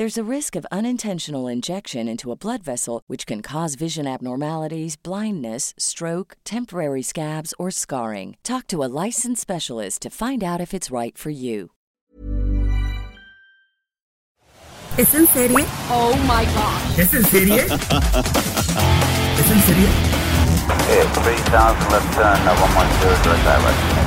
There's 0.00 0.16
a 0.16 0.34
risk 0.36 0.56
of 0.56 0.64
unintentional 0.72 1.46
injection 1.46 2.08
into 2.08 2.32
a 2.32 2.34
blood 2.34 2.62
vessel, 2.62 3.02
which 3.06 3.26
can 3.26 3.42
cause 3.42 3.74
vision 3.74 4.06
abnormalities, 4.06 4.96
blindness, 4.96 5.74
stroke, 5.76 6.38
temporary 6.42 7.02
scabs, 7.02 7.52
or 7.58 7.70
scarring. 7.70 8.38
Talk 8.42 8.66
to 8.68 8.82
a 8.82 8.88
licensed 9.04 9.42
specialist 9.42 10.00
to 10.00 10.08
find 10.08 10.42
out 10.42 10.58
if 10.58 10.72
it's 10.72 10.90
right 10.90 11.18
for 11.18 11.28
you. 11.28 11.72
¿Es 14.96 15.14
en 15.14 15.26
serie? 15.26 15.66
Oh 15.90 16.16
my 16.26 16.46
god. 16.56 16.98
¿Es 16.98 17.12
en 17.12 17.22
serie? 17.24 17.60
¿Es 19.36 19.50
en 19.50 19.60
serie? 19.68 19.88
Okay, 20.80 21.04
3000 21.12 21.90
left 21.92 22.14
turn, 22.14 22.48
uh, 22.48 22.56
110 22.56 23.22
direct 23.22 23.44
direct. 23.44 23.99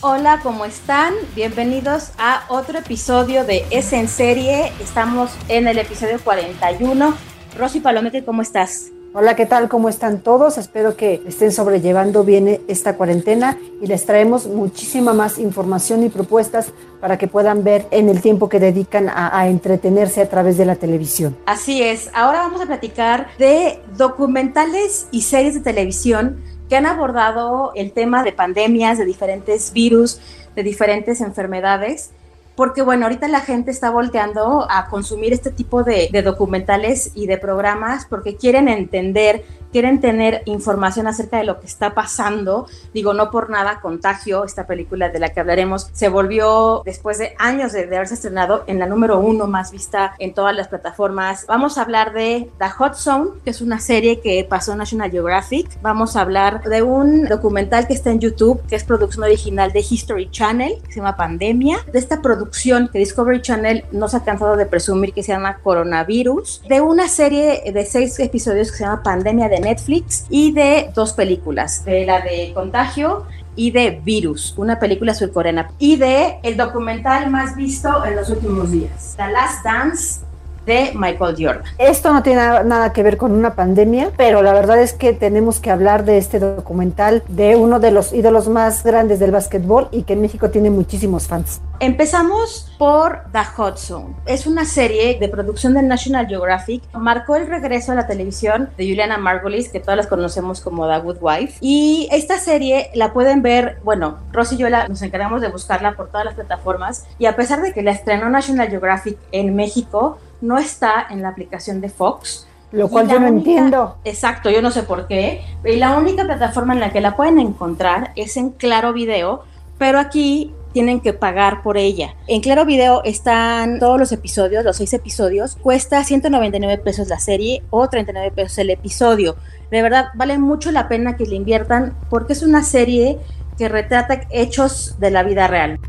Hola, 0.00 0.38
¿cómo 0.44 0.64
están? 0.64 1.12
Bienvenidos 1.34 2.12
a 2.18 2.44
otro 2.50 2.78
episodio 2.78 3.44
de 3.44 3.64
Es 3.70 3.92
en 3.92 4.06
serie. 4.06 4.70
Estamos 4.80 5.32
en 5.48 5.66
el 5.66 5.76
episodio 5.76 6.20
41. 6.22 7.14
Rosy 7.58 7.80
Palomeque, 7.80 8.24
¿cómo 8.24 8.42
estás? 8.42 8.92
Hola, 9.12 9.34
¿qué 9.34 9.44
tal? 9.44 9.68
¿Cómo 9.68 9.88
están 9.88 10.20
todos? 10.20 10.56
Espero 10.56 10.96
que 10.96 11.20
estén 11.26 11.50
sobrellevando 11.50 12.22
bien 12.22 12.60
esta 12.68 12.96
cuarentena 12.96 13.58
y 13.82 13.88
les 13.88 14.06
traemos 14.06 14.46
muchísima 14.46 15.14
más 15.14 15.36
información 15.36 16.04
y 16.04 16.10
propuestas 16.10 16.72
para 17.00 17.18
que 17.18 17.26
puedan 17.26 17.64
ver 17.64 17.88
en 17.90 18.08
el 18.08 18.20
tiempo 18.20 18.48
que 18.48 18.60
dedican 18.60 19.08
a, 19.08 19.36
a, 19.36 19.48
entretenerse 19.48 20.20
a 20.20 20.28
través 20.28 20.56
de 20.58 20.64
la 20.64 20.76
televisión. 20.76 21.36
Así 21.46 21.82
es, 21.82 22.08
ahora 22.14 22.42
vamos 22.42 22.60
a 22.60 22.66
platicar 22.66 23.26
de 23.36 23.80
documentales 23.96 25.08
y 25.10 25.22
series 25.22 25.54
de 25.54 25.60
televisión 25.60 26.40
que 26.68 26.76
han 26.76 26.86
abordado 26.86 27.72
el 27.74 27.92
tema 27.92 28.22
de 28.22 28.32
pandemias, 28.32 28.98
de 28.98 29.04
diferentes 29.04 29.72
virus, 29.72 30.20
de 30.54 30.62
diferentes 30.62 31.20
enfermedades 31.20 32.10
porque 32.58 32.82
bueno, 32.82 33.06
ahorita 33.06 33.28
la 33.28 33.40
gente 33.40 33.70
está 33.70 33.88
volteando 33.88 34.66
a 34.68 34.88
consumir 34.88 35.32
este 35.32 35.52
tipo 35.52 35.84
de, 35.84 36.08
de, 36.10 36.22
documentales 36.22 37.12
y 37.14 37.28
de 37.28 37.38
programas 37.38 38.04
porque 38.04 38.34
quieren 38.34 38.66
entender, 38.66 39.44
quieren 39.72 40.00
tener 40.00 40.42
información 40.46 41.06
acerca 41.06 41.38
de 41.38 41.44
lo 41.44 41.60
que 41.60 41.66
está 41.66 41.94
pasando. 41.94 42.66
Digo, 42.92 43.14
no 43.14 43.30
por 43.30 43.50
nada, 43.50 43.80
Contagio, 43.80 44.44
esta 44.44 44.66
película 44.66 45.08
de 45.08 45.18
la 45.18 45.30
que 45.30 45.40
hablaremos, 45.40 45.90
se 45.92 46.08
volvió 46.08 46.82
después 46.84 47.18
de 47.18 47.34
años 47.38 47.72
de, 47.72 47.86
de 47.86 47.96
haberse 47.96 48.14
estrenado 48.14 48.64
en 48.66 48.78
la 48.78 48.86
número 48.86 49.18
uno 49.18 49.46
más 49.46 49.70
vista 49.70 50.14
en 50.18 50.34
todas 50.34 50.54
las 50.54 50.68
plataformas. 50.68 51.46
Vamos 51.46 51.78
a 51.78 51.82
hablar 51.82 52.12
de 52.12 52.50
The 52.58 52.70
Hot 52.70 52.94
Zone, 52.94 53.30
que 53.44 53.50
es 53.50 53.60
una 53.60 53.80
serie 53.80 54.20
que 54.20 54.46
pasó 54.48 54.72
en 54.72 54.78
National 54.78 55.10
Geographic. 55.10 55.80
Vamos 55.82 56.16
a 56.16 56.22
hablar 56.22 56.62
de 56.62 56.82
un 56.82 57.24
documental 57.26 57.86
que 57.86 57.94
está 57.94 58.10
en 58.10 58.20
YouTube, 58.20 58.62
que 58.66 58.76
es 58.76 58.84
producción 58.84 59.24
original 59.24 59.72
de 59.72 59.80
History 59.80 60.30
Channel, 60.30 60.80
que 60.84 60.92
se 60.92 61.00
llama 61.00 61.16
Pandemia, 61.16 61.78
de 61.92 61.98
esta 61.98 62.22
producción 62.22 62.88
que 62.92 62.98
Discovery 62.98 63.42
Channel 63.42 63.84
no 63.92 64.08
se 64.08 64.16
ha 64.18 64.24
cansado 64.24 64.56
de 64.56 64.66
presumir 64.66 65.12
que 65.12 65.22
se 65.22 65.32
llama 65.32 65.58
Coronavirus, 65.58 66.62
de 66.68 66.80
una 66.80 67.08
serie 67.08 67.62
de 67.72 67.84
seis 67.84 68.18
episodios 68.18 68.70
que 68.70 68.78
se 68.78 68.84
llama 68.84 69.02
Pandemia 69.02 69.48
de 69.48 69.57
Netflix 69.60 70.26
y 70.30 70.52
de 70.52 70.90
dos 70.94 71.12
películas, 71.12 71.84
de 71.84 72.06
la 72.06 72.20
de 72.20 72.52
Contagio 72.54 73.26
y 73.56 73.72
de 73.72 74.00
Virus, 74.04 74.54
una 74.56 74.78
película 74.78 75.14
surcoreana, 75.14 75.70
y 75.78 75.96
de 75.96 76.38
el 76.42 76.56
documental 76.56 77.30
más 77.30 77.56
visto 77.56 78.04
en 78.04 78.16
los 78.16 78.30
últimos 78.30 78.70
días, 78.70 79.14
The 79.16 79.32
Last 79.32 79.64
Dance 79.64 80.27
de 80.68 80.92
Michael 80.94 81.34
Jordan. 81.36 81.62
Esto 81.78 82.12
no 82.12 82.22
tiene 82.22 82.42
nada 82.64 82.92
que 82.92 83.02
ver 83.02 83.16
con 83.16 83.32
una 83.32 83.54
pandemia, 83.54 84.12
pero 84.16 84.42
la 84.42 84.52
verdad 84.52 84.78
es 84.78 84.92
que 84.92 85.14
tenemos 85.14 85.58
que 85.58 85.70
hablar 85.70 86.04
de 86.04 86.18
este 86.18 86.38
documental 86.38 87.24
de 87.26 87.56
uno 87.56 87.80
de 87.80 87.90
los 87.90 88.12
ídolos 88.12 88.48
más 88.48 88.84
grandes 88.84 89.18
del 89.18 89.32
básquetbol 89.32 89.88
y 89.90 90.02
que 90.02 90.12
en 90.12 90.20
México 90.20 90.50
tiene 90.50 90.70
muchísimos 90.70 91.26
fans. 91.26 91.60
Empezamos 91.80 92.72
por 92.76 93.22
The 93.32 93.44
Hot 93.56 93.78
Zone. 93.78 94.16
Es 94.26 94.46
una 94.46 94.64
serie 94.64 95.18
de 95.18 95.28
producción 95.28 95.74
del 95.74 95.88
National 95.88 96.26
Geographic. 96.26 96.82
Marcó 96.92 97.36
el 97.36 97.46
regreso 97.46 97.92
a 97.92 97.94
la 97.94 98.06
televisión 98.06 98.68
de 98.76 98.88
Juliana 98.88 99.16
Margulis, 99.16 99.68
que 99.68 99.80
todas 99.80 99.96
las 99.96 100.08
conocemos 100.08 100.60
como 100.60 100.88
The 100.88 100.98
Good 100.98 101.18
Wife. 101.20 101.58
Y 101.60 102.08
esta 102.10 102.38
serie 102.38 102.90
la 102.94 103.12
pueden 103.12 103.42
ver, 103.42 103.78
bueno, 103.84 104.18
Rosy 104.32 104.56
y 104.56 104.58
yo 104.58 104.68
la, 104.68 104.88
nos 104.88 105.00
encargamos 105.02 105.40
de 105.40 105.48
buscarla 105.48 105.92
por 105.92 106.08
todas 106.08 106.26
las 106.26 106.34
plataformas. 106.34 107.06
Y 107.18 107.26
a 107.26 107.36
pesar 107.36 107.62
de 107.62 107.72
que 107.72 107.82
la 107.82 107.92
estrenó 107.92 108.28
National 108.28 108.68
Geographic 108.68 109.16
en 109.30 109.54
México, 109.54 110.18
no 110.40 110.58
está 110.58 111.06
en 111.10 111.22
la 111.22 111.28
aplicación 111.28 111.80
de 111.80 111.88
Fox. 111.88 112.46
Lo 112.70 112.88
cual 112.88 113.08
yo 113.08 113.18
no 113.18 113.28
única, 113.28 113.50
entiendo. 113.50 113.96
Exacto, 114.04 114.50
yo 114.50 114.60
no 114.60 114.70
sé 114.70 114.82
por 114.82 115.06
qué. 115.06 115.42
Y 115.64 115.76
la 115.76 115.96
única 115.96 116.24
plataforma 116.24 116.74
en 116.74 116.80
la 116.80 116.92
que 116.92 117.00
la 117.00 117.16
pueden 117.16 117.38
encontrar 117.38 118.12
es 118.14 118.36
en 118.36 118.50
Claro 118.50 118.92
Video, 118.92 119.44
pero 119.78 119.98
aquí 119.98 120.52
tienen 120.72 121.00
que 121.00 121.14
pagar 121.14 121.62
por 121.62 121.78
ella. 121.78 122.14
En 122.26 122.42
Claro 122.42 122.66
Video 122.66 123.02
están 123.04 123.78
todos 123.78 123.98
los 123.98 124.12
episodios, 124.12 124.64
los 124.64 124.76
seis 124.76 124.92
episodios. 124.92 125.56
Cuesta 125.56 126.04
199 126.04 126.82
pesos 126.82 127.08
la 127.08 127.18
serie 127.18 127.62
o 127.70 127.88
39 127.88 128.32
pesos 128.32 128.58
el 128.58 128.70
episodio. 128.70 129.36
De 129.70 129.82
verdad, 129.82 130.08
vale 130.14 130.38
mucho 130.38 130.70
la 130.70 130.88
pena 130.88 131.16
que 131.16 131.24
le 131.24 131.36
inviertan 131.36 131.96
porque 132.10 132.34
es 132.34 132.42
una 132.42 132.62
serie 132.62 133.18
que 133.56 133.68
retrata 133.68 134.20
hechos 134.30 134.96
de 135.00 135.10
la 135.10 135.22
vida 135.22 135.46
real. 135.46 135.80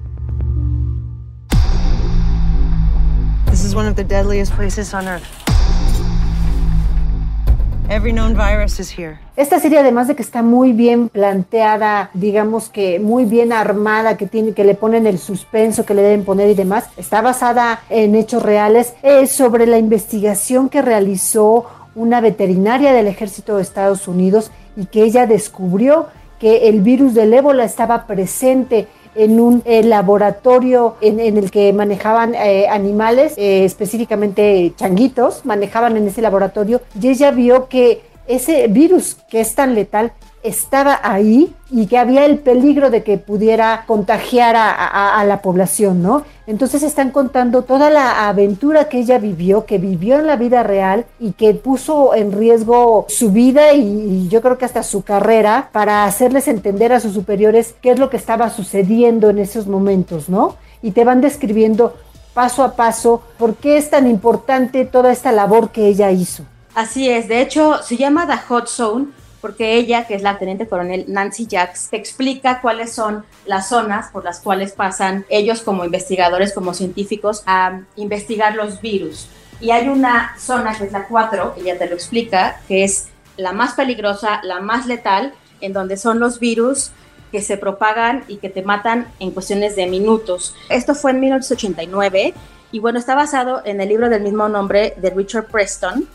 Is 3.70 3.76
one 3.76 3.88
of 3.88 3.96
the 3.96 4.04
deadliest 4.04 4.52
places 4.54 4.94
on 4.96 5.08
earth. 5.08 5.24
Every 7.88 8.12
known 8.12 8.36
virus 8.36 8.80
is 8.80 8.90
here. 8.90 9.20
Esta 9.36 9.60
serie, 9.60 9.80
además 9.80 10.08
de 10.08 10.16
que 10.16 10.24
está 10.24 10.42
muy 10.42 10.74
bien 10.74 11.10
planteada, 11.10 12.10
digamos 12.14 12.70
que 12.70 13.00
muy 13.00 13.26
bien 13.26 13.54
armada, 13.54 14.18
que 14.18 14.28
tiene, 14.28 14.54
que 14.54 14.64
le 14.64 14.76
ponen 14.76 15.06
el 15.08 15.20
suspenso 15.20 15.86
que 15.86 15.94
le 15.94 16.02
deben 16.02 16.24
poner 16.24 16.50
y 16.50 16.56
demás, 16.56 16.86
está 16.98 17.22
basada 17.22 17.82
en 17.90 18.16
hechos 18.16 18.44
reales, 18.44 18.94
es 19.04 19.32
sobre 19.32 19.68
la 19.68 19.78
investigación 19.78 20.70
que 20.70 20.82
realizó 20.82 21.66
una 21.96 22.22
veterinaria 22.22 22.94
del 22.94 23.08
ejército 23.08 23.58
de 23.58 23.64
Estados 23.64 24.08
Unidos 24.08 24.52
y 24.78 24.86
que 24.86 25.04
ella 25.04 25.28
descubrió 25.28 26.08
que 26.40 26.70
el 26.70 26.82
virus 26.82 27.14
del 27.14 27.34
ébola 27.34 27.66
estaba 27.66 28.08
presente 28.08 28.88
en 29.20 29.42
un 29.42 29.62
eh, 29.66 29.84
laboratorio 29.84 30.96
en, 31.02 31.20
el 31.20 31.52
que 31.52 31.74
manejaban 31.74 32.36
eh, 32.36 32.68
animales, 32.70 33.34
eh, 33.36 33.66
específicamente 33.66 34.72
changuitos, 34.78 35.46
manejaban 35.46 35.98
en 35.98 36.08
ese 36.08 36.22
laboratorio 36.22 36.82
y 37.00 37.10
ella 37.10 37.32
vio 37.32 37.68
que 37.68 38.02
ese 38.28 38.68
virus 38.68 39.18
que 39.30 39.42
es 39.42 39.54
tan 39.56 39.76
letal 39.76 40.14
estaba 40.42 41.00
ahí 41.04 41.54
y 41.70 41.88
que 41.88 41.98
había 41.98 42.26
el 42.26 42.40
peligro 42.40 42.90
de 42.90 43.04
que 43.04 43.18
pudiera 43.18 43.84
contagiar 43.86 44.56
a, 44.58 45.24
la 45.26 45.42
población, 45.42 46.02
¿no? 46.02 46.24
Entonces 46.48 46.82
están 46.82 47.12
contando 47.12 47.64
toda 47.64 47.90
la 47.90 48.28
aventura 48.28 48.90
que 48.90 49.00
ella 49.00 49.20
vivió, 49.20 49.66
que 49.66 49.78
vivió 49.78 50.18
en 50.18 50.28
la 50.28 50.38
vida 50.38 50.64
real 50.64 51.06
y 51.20 51.34
que 51.34 51.54
puso 51.54 52.16
en 52.16 52.32
riesgo 52.32 53.06
su 53.10 53.32
vida 53.32 53.74
y, 53.74 53.82
y 53.82 54.28
yo 54.30 54.42
creo 54.42 54.58
que 54.58 54.66
hasta 54.66 54.82
su 54.82 55.04
carrera 55.04 55.70
para 55.72 56.06
hacerles 56.06 56.48
entender 56.48 56.94
a 56.94 57.00
sus 57.00 57.14
superiores 57.14 57.76
qué 57.82 57.92
es 57.92 58.00
lo 58.00 58.10
que 58.10 58.18
estaba 58.18 58.50
sucediendo 58.50 59.30
en 59.30 59.40
esos 59.40 59.68
momentos, 59.68 60.30
¿no? 60.30 60.56
Y 60.82 60.92
te 60.92 61.04
van 61.04 61.22
describiendo 61.22 61.94
paso 62.34 62.64
a 62.64 62.76
paso 62.76 63.22
por 63.38 63.56
qué 63.56 63.78
es 63.78 63.90
tan 63.90 64.08
importante 64.08 64.86
toda 64.86 65.12
esta 65.12 65.32
labor 65.32 65.72
que 65.72 65.88
ella 65.88 66.12
hizo. 66.12 66.44
Así 66.74 67.10
es, 67.10 67.28
de 67.28 67.42
hecho 67.42 67.84
se 67.84 67.98
llama 67.98 68.26
The 68.26 68.38
Hot 68.48 68.68
Zone 68.68 69.08
porque 69.42 69.76
ella, 69.76 70.06
que 70.06 70.16
es 70.16 70.22
la 70.22 70.38
teniente 70.38 70.68
coronel 70.68 71.06
Nancy 71.08 71.48
Jacks, 71.48 71.90
te 71.90 71.98
explica 71.98 72.62
cuáles 72.62 72.92
son 72.92 73.26
las 73.46 73.70
zonas 73.70 74.10
por 74.12 74.24
las 74.24 74.40
cuales 74.40 74.74
pasan 74.74 75.26
ellos 75.30 75.62
como 75.62 75.86
investigadores, 75.86 76.54
como 76.54 76.74
científicos, 76.74 77.44
a 77.46 77.82
investigar 77.96 78.56
los 78.56 78.82
virus. 78.82 79.28
Y 79.62 79.72
hay 79.72 79.88
una 79.90 80.36
zona 80.38 80.78
que 80.78 80.86
es 80.86 80.92
la 80.92 81.08
4, 81.08 81.56
ella 81.58 81.78
te 81.78 81.88
lo 81.88 81.96
explica, 81.96 82.62
que 82.68 82.84
es 82.84 83.10
la 83.38 83.52
más 83.52 83.74
peligrosa, 83.74 84.42
la 84.44 84.60
más 84.60 84.86
letal, 84.86 85.34
en 85.62 85.74
donde 85.74 85.98
son 85.98 86.20
los 86.20 86.40
virus 86.40 86.92
que 87.32 87.42
se 87.42 87.58
propagan 87.58 88.24
y 88.28 88.38
que 88.38 88.50
te 88.50 88.64
matan 88.64 89.08
en 89.20 89.32
cuestiones 89.32 89.76
de 89.76 89.88
minutos. 89.88 90.56
Esto 90.70 90.96
fue 90.96 91.12
en 91.12 91.20
1989 91.20 92.34
y 92.72 92.80
bueno, 92.80 93.00
está 93.00 93.16
basado 93.16 93.62
en 93.66 93.82
el 93.82 93.90
libro 93.90 94.10
del 94.10 94.24
mismo 94.24 94.48
nombre 94.50 94.94
de 94.98 95.10
Richard 95.10 95.48
Preston. 95.48 96.08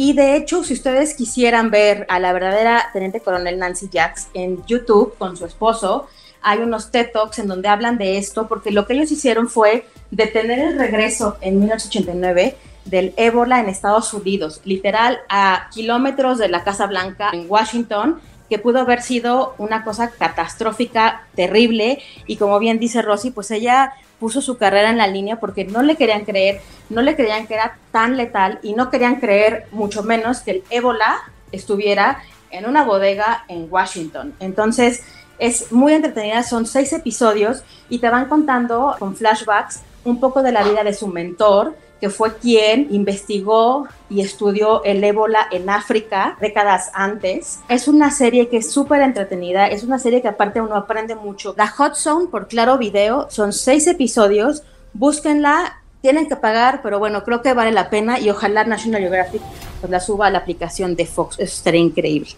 Y 0.00 0.12
de 0.12 0.36
hecho, 0.36 0.62
si 0.62 0.74
ustedes 0.74 1.14
quisieran 1.14 1.72
ver 1.72 2.06
a 2.08 2.20
la 2.20 2.32
verdadera 2.32 2.88
teniente 2.92 3.18
coronel 3.18 3.58
Nancy 3.58 3.88
Jacks 3.90 4.28
en 4.32 4.64
YouTube 4.64 5.16
con 5.18 5.36
su 5.36 5.44
esposo, 5.44 6.06
hay 6.40 6.60
unos 6.60 6.92
TED 6.92 7.10
Talks 7.12 7.40
en 7.40 7.48
donde 7.48 7.66
hablan 7.66 7.98
de 7.98 8.16
esto, 8.16 8.46
porque 8.46 8.70
lo 8.70 8.86
que 8.86 8.92
ellos 8.92 9.10
hicieron 9.10 9.48
fue 9.48 9.88
detener 10.12 10.60
el 10.60 10.78
regreso 10.78 11.36
en 11.40 11.58
1989 11.58 12.56
del 12.84 13.12
ébola 13.16 13.58
en 13.58 13.68
Estados 13.68 14.14
Unidos, 14.14 14.60
literal 14.62 15.18
a 15.28 15.68
kilómetros 15.74 16.38
de 16.38 16.48
la 16.48 16.62
Casa 16.62 16.86
Blanca 16.86 17.30
en 17.32 17.46
Washington, 17.48 18.20
que 18.48 18.60
pudo 18.60 18.78
haber 18.78 19.02
sido 19.02 19.56
una 19.58 19.82
cosa 19.82 20.12
catastrófica, 20.12 21.26
terrible, 21.34 21.98
y 22.28 22.36
como 22.36 22.60
bien 22.60 22.78
dice 22.78 23.02
Rosy, 23.02 23.32
pues 23.32 23.50
ella 23.50 23.94
puso 24.18 24.40
su 24.40 24.58
carrera 24.58 24.90
en 24.90 24.98
la 24.98 25.06
línea 25.06 25.40
porque 25.40 25.64
no 25.64 25.82
le 25.82 25.96
querían 25.96 26.24
creer, 26.24 26.60
no 26.88 27.02
le 27.02 27.16
creían 27.16 27.46
que 27.46 27.54
era 27.54 27.78
tan 27.92 28.16
letal 28.16 28.58
y 28.62 28.74
no 28.74 28.90
querían 28.90 29.16
creer 29.16 29.66
mucho 29.72 30.02
menos 30.02 30.40
que 30.40 30.50
el 30.50 30.64
ébola 30.70 31.18
estuviera 31.52 32.22
en 32.50 32.66
una 32.66 32.84
bodega 32.84 33.44
en 33.48 33.68
Washington. 33.70 34.34
Entonces, 34.40 35.02
es 35.38 35.70
muy 35.70 35.92
entretenida, 35.92 36.42
son 36.42 36.66
seis 36.66 36.92
episodios 36.92 37.62
y 37.88 37.98
te 37.98 38.08
van 38.08 38.26
contando 38.26 38.96
con 38.98 39.14
flashbacks 39.14 39.80
un 40.04 40.20
poco 40.20 40.42
de 40.42 40.52
la 40.52 40.64
vida 40.64 40.82
de 40.82 40.94
su 40.94 41.06
mentor, 41.06 41.76
que 42.00 42.10
fue 42.10 42.36
quien 42.36 42.88
investigó 42.90 43.88
y 44.08 44.20
estudió 44.20 44.82
el 44.84 45.02
ébola 45.02 45.48
en 45.50 45.68
África 45.68 46.36
décadas 46.40 46.90
antes. 46.94 47.60
Es 47.68 47.88
una 47.88 48.10
serie 48.10 48.48
que 48.48 48.58
es 48.58 48.70
súper 48.70 49.02
entretenida, 49.02 49.66
es 49.66 49.82
una 49.82 49.98
serie 49.98 50.22
que 50.22 50.28
aparte 50.28 50.60
uno 50.60 50.76
aprende 50.76 51.14
mucho. 51.14 51.54
La 51.56 51.68
Hot 51.68 51.94
Zone 51.94 52.26
por 52.28 52.48
Claro 52.48 52.78
Video 52.78 53.26
son 53.30 53.52
seis 53.52 53.86
episodios, 53.86 54.62
búsquenla, 54.92 55.82
tienen 56.00 56.28
que 56.28 56.36
pagar, 56.36 56.80
pero 56.82 56.98
bueno, 56.98 57.24
creo 57.24 57.42
que 57.42 57.52
vale 57.52 57.72
la 57.72 57.90
pena 57.90 58.20
y 58.20 58.30
ojalá 58.30 58.64
National 58.64 59.00
Geographic 59.00 59.42
pues, 59.80 59.90
la 59.90 60.00
suba 60.00 60.28
a 60.28 60.30
la 60.30 60.38
aplicación 60.38 60.94
de 60.94 61.06
Fox, 61.06 61.38
eso 61.38 61.52
estaría 61.52 61.80
increíble. 61.80 62.30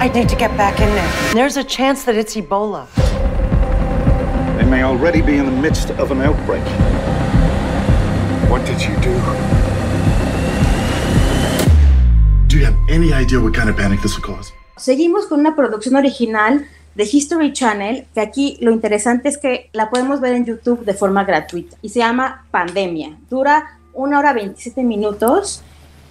I 0.00 0.08
need 0.08 0.28
to 0.28 0.36
get 0.36 0.56
back 0.56 0.78
in 0.80 0.86
there. 0.86 1.34
There's 1.34 1.56
a 1.56 1.64
chance 1.64 2.04
that 2.04 2.16
it's 2.16 2.36
Ebola. 2.36 2.86
They 4.56 4.64
may 4.64 4.82
already 4.82 5.22
be 5.22 5.38
in 5.38 5.46
the 5.46 5.52
midst 5.52 5.90
of 5.90 6.10
an 6.10 6.22
outbreak. 6.22 6.62
What 8.52 8.66
did 8.66 8.82
you 8.82 8.94
do? 8.96 9.14
Do 12.48 12.58
you 12.58 12.66
have 12.66 12.76
any 12.90 13.10
idea 13.14 13.40
what 13.40 13.54
kind 13.54 13.70
of 13.70 13.78
panic 13.78 14.02
this 14.02 14.14
will 14.18 14.26
cause? 14.26 14.52
Seguimos 14.76 15.24
con 15.24 15.40
una 15.40 15.56
producción 15.56 15.96
original 15.96 16.66
de 16.94 17.04
History 17.04 17.54
Channel, 17.54 18.06
que 18.12 18.20
aquí 18.20 18.58
lo 18.60 18.70
interesante 18.70 19.30
es 19.30 19.38
que 19.38 19.70
la 19.72 19.88
podemos 19.88 20.20
ver 20.20 20.34
en 20.34 20.44
YouTube 20.44 20.84
de 20.84 20.92
forma 20.92 21.24
gratuita 21.24 21.78
y 21.80 21.88
se 21.88 22.00
llama 22.00 22.44
Pandemia. 22.50 23.16
Dura 23.30 23.78
una 23.94 24.18
hora 24.18 24.34
27 24.34 24.84
minutos 24.84 25.62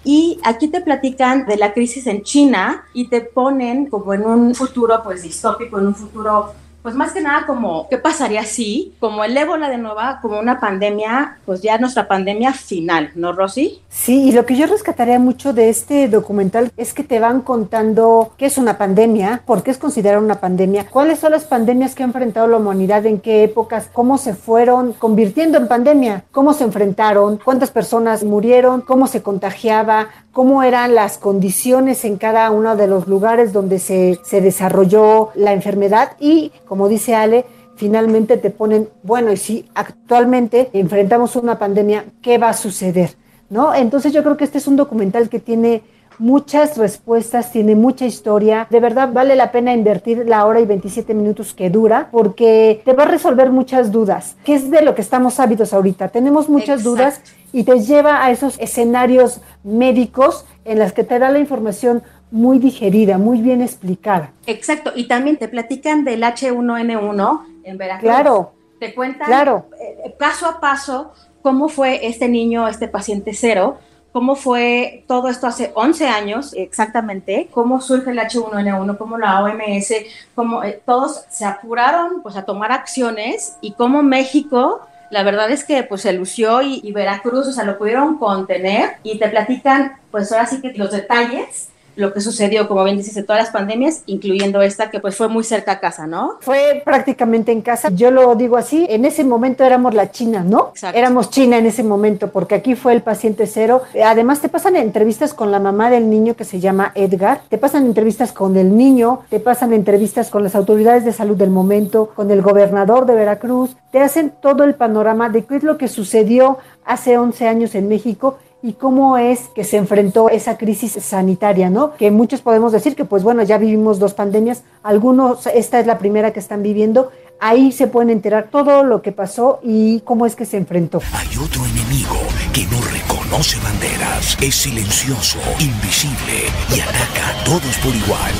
y 0.03 0.39
aquí 0.43 0.67
te 0.67 0.81
platican 0.81 1.45
de 1.45 1.57
la 1.57 1.73
crisis 1.73 2.07
en 2.07 2.23
China 2.23 2.85
y 2.95 3.07
te 3.07 3.21
ponen 3.21 3.85
como 3.85 4.15
en 4.15 4.25
un 4.25 4.55
futuro 4.55 5.03
pues 5.03 5.21
distópico, 5.21 5.77
en 5.77 5.85
un 5.85 5.95
futuro 5.95 6.55
pues 6.81 6.95
más 6.95 7.11
que 7.11 7.21
nada 7.21 7.45
como, 7.45 7.87
¿qué 7.89 7.97
pasaría 7.97 8.43
si, 8.43 8.93
como 8.99 9.23
el 9.23 9.37
ébola 9.37 9.69
de 9.69 9.77
nueva, 9.77 10.19
como 10.21 10.39
una 10.39 10.59
pandemia, 10.59 11.37
pues 11.45 11.61
ya 11.61 11.77
nuestra 11.77 12.07
pandemia 12.07 12.53
final, 12.53 13.11
¿no, 13.15 13.33
Rosy? 13.33 13.81
Sí, 13.89 14.29
y 14.29 14.31
lo 14.31 14.45
que 14.45 14.55
yo 14.55 14.67
rescataría 14.67 15.19
mucho 15.19 15.53
de 15.53 15.69
este 15.69 16.07
documental 16.07 16.71
es 16.77 16.93
que 16.93 17.03
te 17.03 17.19
van 17.19 17.41
contando 17.41 18.31
qué 18.37 18.47
es 18.47 18.57
una 18.57 18.77
pandemia, 18.77 19.43
por 19.45 19.63
qué 19.63 19.71
es 19.71 19.77
considerada 19.77 20.21
una 20.21 20.39
pandemia, 20.39 20.87
cuáles 20.87 21.19
son 21.19 21.31
las 21.31 21.43
pandemias 21.43 21.95
que 21.95 22.03
ha 22.03 22.05
enfrentado 22.05 22.47
la 22.47 22.57
humanidad, 22.57 23.05
en 23.05 23.19
qué 23.19 23.43
épocas, 23.43 23.89
cómo 23.91 24.17
se 24.17 24.33
fueron 24.33 24.93
convirtiendo 24.93 25.57
en 25.57 25.67
pandemia, 25.67 26.23
cómo 26.31 26.53
se 26.53 26.63
enfrentaron, 26.63 27.39
cuántas 27.43 27.71
personas 27.71 28.23
murieron, 28.23 28.81
cómo 28.81 29.07
se 29.07 29.21
contagiaba, 29.21 30.09
cómo 30.31 30.63
eran 30.63 30.95
las 30.95 31.17
condiciones 31.17 32.05
en 32.05 32.17
cada 32.17 32.49
uno 32.51 32.75
de 32.75 32.87
los 32.87 33.07
lugares 33.07 33.53
donde 33.53 33.79
se, 33.79 34.19
se 34.23 34.41
desarrolló 34.41 35.29
la 35.35 35.53
enfermedad 35.53 36.11
y, 36.19 36.51
como 36.65 36.87
dice 36.87 37.15
Ale, 37.15 37.45
finalmente 37.75 38.37
te 38.37 38.49
ponen, 38.49 38.89
bueno, 39.03 39.31
y 39.31 39.37
si 39.37 39.67
actualmente 39.73 40.69
enfrentamos 40.73 41.35
una 41.35 41.57
pandemia, 41.57 42.05
¿qué 42.21 42.37
va 42.37 42.49
a 42.49 42.53
suceder? 42.53 43.15
¿No? 43.49 43.73
Entonces 43.73 44.13
yo 44.13 44.23
creo 44.23 44.37
que 44.37 44.45
este 44.45 44.59
es 44.59 44.67
un 44.67 44.77
documental 44.77 45.27
que 45.27 45.39
tiene 45.39 45.81
muchas 46.21 46.77
respuestas, 46.77 47.51
tiene 47.51 47.75
mucha 47.75 48.05
historia. 48.05 48.67
De 48.69 48.79
verdad 48.79 49.09
vale 49.11 49.35
la 49.35 49.51
pena 49.51 49.73
invertir 49.73 50.25
la 50.27 50.45
hora 50.45 50.59
y 50.59 50.65
27 50.65 51.13
minutos 51.15 51.53
que 51.53 51.71
dura 51.71 52.09
porque 52.11 52.81
te 52.85 52.93
va 52.93 53.03
a 53.03 53.07
resolver 53.07 53.49
muchas 53.49 53.91
dudas, 53.91 54.37
que 54.45 54.53
es 54.53 54.69
de 54.69 54.83
lo 54.83 54.93
que 54.93 55.01
estamos 55.01 55.39
ávidos 55.39 55.73
ahorita. 55.73 56.09
Tenemos 56.09 56.47
muchas 56.47 56.81
Exacto. 56.81 56.89
dudas 56.91 57.21
y 57.51 57.63
te 57.63 57.79
lleva 57.79 58.23
a 58.23 58.31
esos 58.31 58.59
escenarios 58.59 59.41
médicos 59.63 60.45
en 60.65 60.79
las 60.79 60.93
que 60.93 61.03
te 61.03 61.19
da 61.19 61.29
la 61.29 61.39
información 61.39 62.03
muy 62.31 62.59
digerida, 62.59 63.17
muy 63.17 63.41
bien 63.41 63.61
explicada. 63.61 64.31
Exacto, 64.47 64.91
y 64.95 65.07
también 65.07 65.37
te 65.37 65.47
platican 65.47 66.03
del 66.03 66.23
H1N1 66.23 67.41
en 67.63 67.77
Veracruz. 67.77 68.03
Claro, 68.03 68.53
Te 68.79 68.93
cuentan 68.95 69.27
claro. 69.27 69.65
eh, 69.79 70.15
paso 70.17 70.47
a 70.47 70.59
paso 70.59 71.11
cómo 71.41 71.69
fue 71.69 72.07
este 72.07 72.29
niño, 72.29 72.67
este 72.67 72.87
paciente 72.87 73.33
cero, 73.33 73.77
cómo 74.11 74.35
fue 74.35 75.03
todo 75.07 75.29
esto 75.29 75.47
hace 75.47 75.71
11 75.73 76.07
años 76.07 76.53
exactamente, 76.55 77.49
cómo 77.51 77.81
surge 77.81 78.11
el 78.11 78.19
H1N1, 78.19 78.97
cómo 78.97 79.17
la 79.17 79.43
OMS, 79.43 79.93
cómo 80.35 80.63
eh, 80.63 80.81
todos 80.85 81.25
se 81.29 81.45
apuraron 81.45 82.21
pues 82.21 82.35
a 82.35 82.43
tomar 82.43 82.71
acciones 82.71 83.57
y 83.61 83.73
cómo 83.73 84.03
México 84.03 84.81
la 85.11 85.23
verdad 85.23 85.51
es 85.51 85.63
que 85.63 85.83
pues 85.83 86.01
se 86.01 86.13
lució 86.13 86.61
y, 86.61 86.81
y 86.83 86.91
Veracruz, 86.91 87.47
o 87.47 87.51
sea, 87.51 87.65
lo 87.65 87.77
pudieron 87.77 88.17
contener 88.17 88.95
y 89.03 89.19
te 89.19 89.29
platican 89.29 89.97
pues 90.09 90.31
ahora 90.31 90.47
sí 90.47 90.61
que 90.61 90.73
los 90.73 90.91
detalles 90.91 91.70
lo 91.95 92.13
que 92.13 92.21
sucedió, 92.21 92.67
como 92.67 92.83
bien 92.83 92.97
dices, 92.97 93.15
de 93.15 93.23
todas 93.23 93.41
las 93.41 93.51
pandemias, 93.51 94.03
incluyendo 94.05 94.61
esta 94.61 94.89
que 94.89 94.99
pues 94.99 95.15
fue 95.15 95.27
muy 95.27 95.43
cerca 95.43 95.73
a 95.73 95.79
casa, 95.79 96.07
¿no? 96.07 96.37
Fue 96.41 96.81
prácticamente 96.83 97.51
en 97.51 97.61
casa. 97.61 97.89
Yo 97.89 98.11
lo 98.11 98.35
digo 98.35 98.57
así, 98.57 98.85
en 98.89 99.05
ese 99.05 99.23
momento 99.23 99.63
éramos 99.63 99.93
la 99.93 100.11
China, 100.11 100.43
¿no? 100.43 100.69
Exacto. 100.69 100.97
Éramos 100.97 101.29
China 101.29 101.57
en 101.57 101.65
ese 101.65 101.83
momento, 101.83 102.29
porque 102.29 102.55
aquí 102.55 102.75
fue 102.75 102.93
el 102.93 103.01
paciente 103.01 103.47
cero. 103.47 103.81
Además, 104.03 104.41
te 104.41 104.49
pasan 104.49 104.75
entrevistas 104.75 105.33
con 105.33 105.51
la 105.51 105.59
mamá 105.59 105.89
del 105.89 106.09
niño 106.09 106.35
que 106.35 106.45
se 106.45 106.59
llama 106.59 106.91
Edgar, 106.95 107.41
te 107.49 107.57
pasan 107.57 107.85
entrevistas 107.85 108.31
con 108.31 108.57
el 108.57 108.75
niño, 108.75 109.21
te 109.29 109.39
pasan 109.39 109.73
entrevistas 109.73 110.29
con 110.29 110.43
las 110.43 110.55
autoridades 110.55 111.05
de 111.05 111.11
salud 111.11 111.35
del 111.35 111.49
momento, 111.49 112.11
con 112.15 112.31
el 112.31 112.41
gobernador 112.41 113.05
de 113.05 113.15
Veracruz, 113.15 113.75
te 113.91 113.99
hacen 113.99 114.31
todo 114.41 114.63
el 114.63 114.75
panorama 114.75 115.29
de 115.29 115.43
qué 115.45 115.57
es 115.57 115.63
lo 115.63 115.77
que 115.77 115.87
sucedió 115.87 116.57
hace 116.85 117.17
11 117.17 117.47
años 117.47 117.75
en 117.75 117.87
México 117.87 118.37
y 118.63 118.73
cómo 118.73 119.17
es 119.17 119.47
que 119.55 119.63
se 119.63 119.77
enfrentó 119.77 120.29
esa 120.29 120.57
crisis 120.57 120.93
sanitaria, 120.93 121.69
¿no? 121.69 121.95
Que 121.95 122.11
muchos 122.11 122.41
podemos 122.41 122.71
decir 122.71 122.95
que, 122.95 123.05
pues 123.05 123.23
bueno, 123.23 123.43
ya 123.43 123.57
vivimos 123.57 123.99
dos 123.99 124.13
pandemias, 124.13 124.63
algunos, 124.83 125.47
esta 125.47 125.79
es 125.79 125.87
la 125.87 125.97
primera 125.97 126.31
que 126.31 126.39
están 126.39 126.61
viviendo, 126.61 127.11
ahí 127.39 127.71
se 127.71 127.87
pueden 127.87 128.11
enterar 128.11 128.49
todo 128.51 128.83
lo 128.83 129.01
que 129.01 129.11
pasó 129.11 129.59
y 129.63 130.01
cómo 130.01 130.25
es 130.25 130.35
que 130.35 130.45
se 130.45 130.57
enfrentó. 130.57 131.01
Hay 131.13 131.37
otro 131.37 131.65
enemigo 131.65 132.17
que 132.53 132.65
no 132.65 132.79
reconoce 132.81 133.57
banderas, 133.59 134.37
es 134.41 134.55
silencioso, 134.55 135.39
invisible 135.59 136.45
y 136.75 136.79
ataca 136.79 137.29
a 137.29 137.43
todos 137.43 137.77
por 137.83 137.95
igual. 137.95 138.31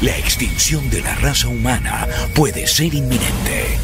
La 0.00 0.16
extinción 0.16 0.88
de 0.90 1.02
la 1.02 1.16
raza 1.16 1.48
humana 1.48 2.06
puede 2.36 2.68
ser 2.68 2.94
inminente. 2.94 3.78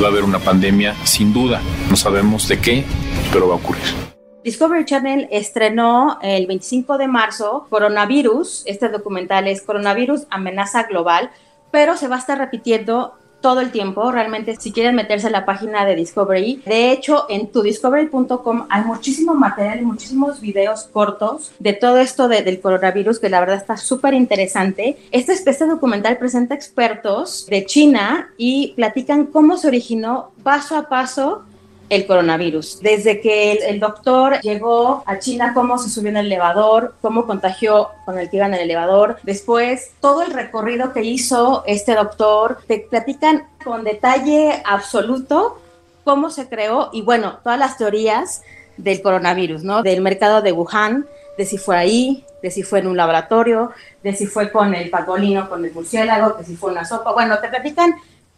Va 0.00 0.06
a 0.06 0.10
haber 0.10 0.22
una 0.22 0.38
pandemia, 0.38 0.94
sin 1.04 1.32
duda. 1.32 1.60
No 1.90 1.96
sabemos 1.96 2.48
de 2.48 2.60
qué, 2.60 2.84
pero 3.32 3.48
va 3.48 3.54
a 3.54 3.56
ocurrir. 3.56 4.21
Discovery 4.44 4.84
Channel 4.84 5.28
estrenó 5.30 6.18
el 6.20 6.46
25 6.46 6.98
de 6.98 7.06
marzo 7.06 7.66
Coronavirus. 7.70 8.64
Este 8.66 8.88
documental 8.88 9.46
es 9.46 9.62
Coronavirus, 9.62 10.22
amenaza 10.30 10.82
global, 10.84 11.30
pero 11.70 11.96
se 11.96 12.08
va 12.08 12.16
a 12.16 12.18
estar 12.18 12.38
repitiendo 12.38 13.14
todo 13.40 13.60
el 13.60 13.70
tiempo. 13.70 14.10
Realmente, 14.10 14.56
si 14.56 14.72
quieren 14.72 14.94
meterse 14.96 15.28
a 15.28 15.30
la 15.30 15.44
página 15.44 15.84
de 15.84 15.94
Discovery, 15.96 16.62
de 16.66 16.90
hecho, 16.92 17.26
en 17.28 17.48
tudiscovery.com 17.52 18.66
hay 18.68 18.82
muchísimo 18.84 19.34
material 19.34 19.80
y 19.80 19.84
muchísimos 19.84 20.40
videos 20.40 20.84
cortos 20.92 21.52
de 21.58 21.72
todo 21.72 21.98
esto 21.98 22.28
de- 22.28 22.42
del 22.42 22.60
coronavirus, 22.60 23.18
que 23.20 23.28
la 23.28 23.40
verdad 23.40 23.56
está 23.56 23.76
súper 23.76 24.14
interesante. 24.14 24.96
Este, 25.12 25.32
este 25.32 25.66
documental 25.66 26.18
presenta 26.18 26.54
expertos 26.54 27.46
de 27.46 27.64
China 27.64 28.28
y 28.36 28.74
platican 28.74 29.26
cómo 29.26 29.56
se 29.56 29.68
originó 29.68 30.30
paso 30.44 30.76
a 30.76 30.88
paso 30.88 31.44
el 31.92 32.06
coronavirus. 32.06 32.80
Desde 32.80 33.20
que 33.20 33.52
el, 33.52 33.78
doctor 33.78 34.40
llegó 34.40 35.02
a 35.04 35.18
China, 35.18 35.52
cómo 35.52 35.76
se 35.76 35.90
subió 35.90 36.08
en 36.08 36.16
el 36.16 36.26
elevador, 36.26 36.94
cómo 37.02 37.26
contagió 37.26 37.90
con 38.06 38.18
el 38.18 38.30
que 38.30 38.38
iba 38.38 38.46
en 38.46 38.54
el 38.54 38.60
elevador. 38.60 39.18
Después, 39.24 39.90
todo 40.00 40.22
el 40.22 40.32
recorrido 40.32 40.94
que 40.94 41.02
hizo 41.02 41.64
este 41.66 41.94
doctor, 41.94 42.60
te 42.66 42.78
platican 42.78 43.46
con 43.62 43.84
detalle 43.84 44.62
absoluto 44.64 45.60
cómo 46.02 46.30
se 46.30 46.48
creó 46.48 46.88
y 46.94 47.02
bueno, 47.02 47.40
todas 47.44 47.58
las 47.58 47.76
teorías 47.76 48.42
del 48.78 49.02
coronavirus, 49.02 49.62
¿no? 49.62 49.82
Del 49.82 50.00
mercado 50.00 50.40
de 50.40 50.52
Wuhan, 50.52 51.06
de 51.36 51.44
si 51.44 51.58
fue 51.58 51.76
ahí, 51.76 52.24
de 52.42 52.50
si 52.50 52.62
fue 52.62 52.78
en 52.78 52.86
un 52.86 52.96
laboratorio, 52.96 53.70
de 54.02 54.14
si 54.14 54.26
fue 54.26 54.50
con 54.50 54.74
el 54.74 54.88
pangolino, 54.88 55.46
con 55.50 55.62
el 55.62 55.72
murciélago, 55.72 56.38
de 56.38 56.44
si 56.44 56.56
fue 56.56 56.72
una 56.72 56.86
sopa. 56.86 57.12
Bueno, 57.12 57.38
te 57.38 57.48
platican 57.48 57.94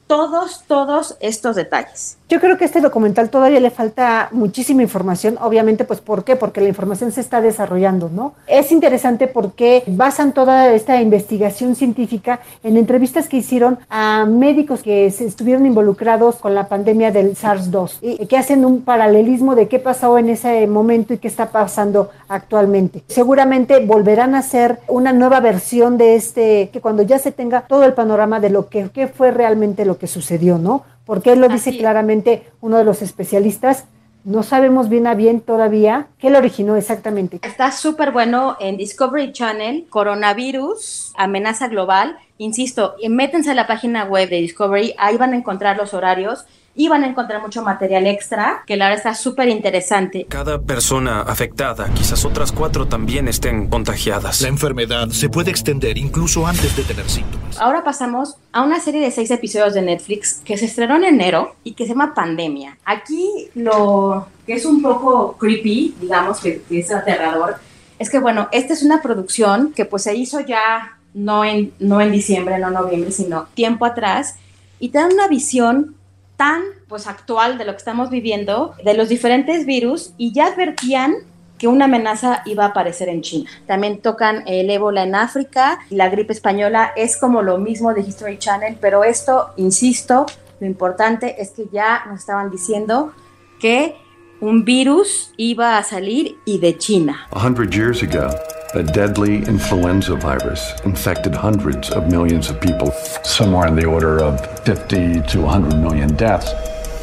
todos, 0.06 0.64
todos 0.66 1.16
estos 1.20 1.56
detalles. 1.56 2.18
Yo 2.28 2.40
creo 2.40 2.56
que 2.56 2.64
este 2.64 2.80
documental 2.80 3.30
todavía 3.30 3.60
le 3.60 3.70
falta 3.70 4.28
muchísima 4.32 4.82
información, 4.82 5.38
obviamente, 5.40 5.84
pues 5.84 6.00
¿por 6.00 6.24
qué? 6.24 6.36
Porque 6.36 6.60
la 6.60 6.68
información 6.68 7.12
se 7.12 7.20
está 7.20 7.40
desarrollando, 7.40 8.08
¿no? 8.08 8.34
Es 8.46 8.72
interesante 8.72 9.28
porque 9.28 9.84
basan 9.86 10.32
toda 10.32 10.72
esta 10.72 11.00
investigación 11.00 11.76
científica 11.76 12.40
en 12.62 12.76
entrevistas 12.76 13.28
que 13.28 13.36
hicieron 13.36 13.78
a 13.90 14.24
médicos 14.26 14.82
que 14.82 15.10
se 15.10 15.26
estuvieron 15.26 15.66
involucrados 15.66 16.36
con 16.36 16.54
la 16.54 16.68
pandemia 16.68 17.12
del 17.12 17.36
SARS-2 17.36 17.98
y 18.00 18.26
que 18.26 18.36
hacen 18.36 18.64
un 18.64 18.82
paralelismo 18.82 19.54
de 19.54 19.68
qué 19.68 19.78
pasó 19.78 20.18
en 20.18 20.30
ese 20.30 20.66
momento 20.66 21.14
y 21.14 21.18
qué 21.18 21.28
está 21.28 21.50
pasando 21.50 22.10
actualmente. 22.28 23.04
Seguramente 23.08 23.84
volverán 23.84 24.34
a 24.34 24.38
hacer 24.38 24.80
una 24.88 25.12
nueva 25.12 25.40
versión 25.40 25.98
de 25.98 26.16
este, 26.16 26.70
que 26.72 26.80
cuando 26.80 27.02
ya 27.02 27.18
se 27.18 27.32
tenga 27.32 27.62
todo 27.62 27.84
el 27.84 27.92
panorama 27.92 28.40
de 28.40 28.50
lo 28.50 28.68
que, 28.68 28.84
fue 29.14 29.30
realmente 29.30 29.84
lo 29.84 29.93
que 29.98 30.06
sucedió, 30.06 30.58
¿no? 30.58 30.84
Porque 31.04 31.32
él 31.32 31.40
lo 31.40 31.48
dice 31.48 31.76
claramente 31.76 32.44
uno 32.60 32.78
de 32.78 32.84
los 32.84 33.02
especialistas. 33.02 33.84
No 34.24 34.42
sabemos 34.42 34.88
bien 34.88 35.06
a 35.06 35.14
bien 35.14 35.40
todavía 35.40 36.06
qué 36.18 36.30
lo 36.30 36.38
originó 36.38 36.76
exactamente. 36.76 37.40
Está 37.42 37.70
súper 37.72 38.10
bueno 38.10 38.56
en 38.58 38.78
Discovery 38.78 39.32
Channel, 39.32 39.86
coronavirus, 39.90 41.12
amenaza 41.16 41.68
global. 41.68 42.16
Insisto, 42.38 42.94
métense 43.08 43.50
a 43.50 43.54
la 43.54 43.66
página 43.66 44.04
web 44.04 44.30
de 44.30 44.36
Discovery, 44.36 44.94
ahí 44.96 45.18
van 45.18 45.34
a 45.34 45.36
encontrar 45.36 45.76
los 45.76 45.92
horarios 45.92 46.46
y 46.74 46.88
van 46.88 47.04
a 47.04 47.06
encontrar 47.06 47.40
mucho 47.40 47.62
material 47.62 48.06
extra 48.06 48.62
que 48.66 48.76
la 48.76 48.86
verdad 48.88 48.98
está 48.98 49.14
súper 49.14 49.48
interesante. 49.48 50.26
Cada 50.28 50.60
persona 50.60 51.22
afectada, 51.22 51.88
quizás 51.94 52.24
otras 52.24 52.52
cuatro 52.52 52.86
también 52.86 53.28
estén 53.28 53.68
contagiadas. 53.68 54.40
La 54.40 54.48
enfermedad 54.48 55.08
se 55.10 55.28
puede 55.28 55.50
extender 55.50 55.98
incluso 55.98 56.46
antes 56.46 56.76
de 56.76 56.82
tener 56.82 57.08
síntomas. 57.08 57.58
Ahora 57.60 57.84
pasamos 57.84 58.36
a 58.52 58.62
una 58.62 58.80
serie 58.80 59.00
de 59.00 59.10
seis 59.10 59.30
episodios 59.30 59.74
de 59.74 59.82
Netflix 59.82 60.40
que 60.44 60.56
se 60.56 60.66
estrenó 60.66 60.96
en 60.96 61.04
enero 61.04 61.54
y 61.62 61.74
que 61.74 61.84
se 61.84 61.90
llama 61.90 62.14
Pandemia. 62.14 62.78
Aquí 62.84 63.48
lo 63.54 64.28
que 64.46 64.54
es 64.54 64.66
un 64.66 64.82
poco 64.82 65.36
creepy, 65.38 65.94
digamos 66.00 66.40
que, 66.40 66.62
que 66.62 66.80
es 66.80 66.90
aterrador, 66.90 67.56
es 67.98 68.10
que 68.10 68.18
bueno, 68.18 68.48
esta 68.52 68.72
es 68.72 68.82
una 68.82 69.00
producción 69.00 69.72
que 69.74 69.84
pues 69.84 70.02
se 70.02 70.14
hizo 70.14 70.40
ya 70.40 70.98
no 71.14 71.44
en, 71.44 71.72
no 71.78 72.00
en 72.00 72.10
diciembre, 72.10 72.58
no 72.58 72.68
en 72.68 72.74
noviembre, 72.74 73.12
sino 73.12 73.46
tiempo 73.54 73.86
atrás 73.86 74.34
y 74.80 74.88
te 74.88 74.98
da 74.98 75.06
una 75.06 75.28
visión 75.28 75.94
tan 76.44 76.62
pues 76.88 77.06
actual 77.06 77.56
de 77.56 77.64
lo 77.64 77.72
que 77.72 77.78
estamos 77.78 78.10
viviendo, 78.10 78.74
de 78.84 78.92
los 78.92 79.08
diferentes 79.08 79.64
virus 79.64 80.12
y 80.18 80.34
ya 80.34 80.48
advertían 80.48 81.14
que 81.56 81.68
una 81.68 81.86
amenaza 81.86 82.42
iba 82.44 82.66
a 82.66 82.68
aparecer 82.68 83.08
en 83.08 83.22
China. 83.22 83.48
También 83.66 84.02
tocan 84.02 84.42
el 84.46 84.68
ébola 84.68 85.04
en 85.04 85.14
África, 85.14 85.78
la 85.88 86.10
gripe 86.10 86.34
española 86.34 86.92
es 86.96 87.16
como 87.16 87.40
lo 87.40 87.56
mismo 87.56 87.94
de 87.94 88.02
History 88.02 88.38
Channel, 88.38 88.76
pero 88.78 89.04
esto, 89.04 89.54
insisto, 89.56 90.26
lo 90.60 90.66
importante 90.66 91.40
es 91.40 91.52
que 91.52 91.64
ya 91.72 92.04
nos 92.08 92.20
estaban 92.20 92.50
diciendo 92.50 93.14
que 93.58 93.96
un 94.40 94.66
virus 94.66 95.32
iba 95.38 95.78
a 95.78 95.82
salir 95.82 96.36
y 96.44 96.58
de 96.58 96.76
China. 96.76 97.26
A 97.30 97.46
hundred 97.46 97.70
years 97.70 98.02
ago, 98.02 98.28
a 98.76 98.82
deadly 98.82 99.36
influenza 99.46 100.16
virus 100.16 100.74
infected 100.84 101.34
hundreds 101.34 101.90
of 101.90 102.08
millions 102.10 102.50
of 102.50 102.60
people, 102.60 102.90
somewhere 103.22 103.68
in 103.68 103.76
the 103.76 103.84
order 103.84 104.18
of 104.22 104.40
50 104.64 105.22
to 105.22 105.40
100 105.40 105.80
million 105.80 106.14
deaths. 106.16 106.52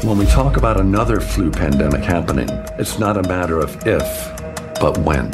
When 0.04 0.18
we 0.18 0.26
talk 0.26 0.56
about 0.56 0.78
another 0.78 1.20
flu 1.20 1.50
pandemic 1.50 2.02
happening, 2.04 2.48
it's 2.78 2.98
not 2.98 3.16
a 3.16 3.22
matter 3.22 3.58
of 3.58 3.74
if, 3.86 4.04
but 4.80 4.98
when. 4.98 5.30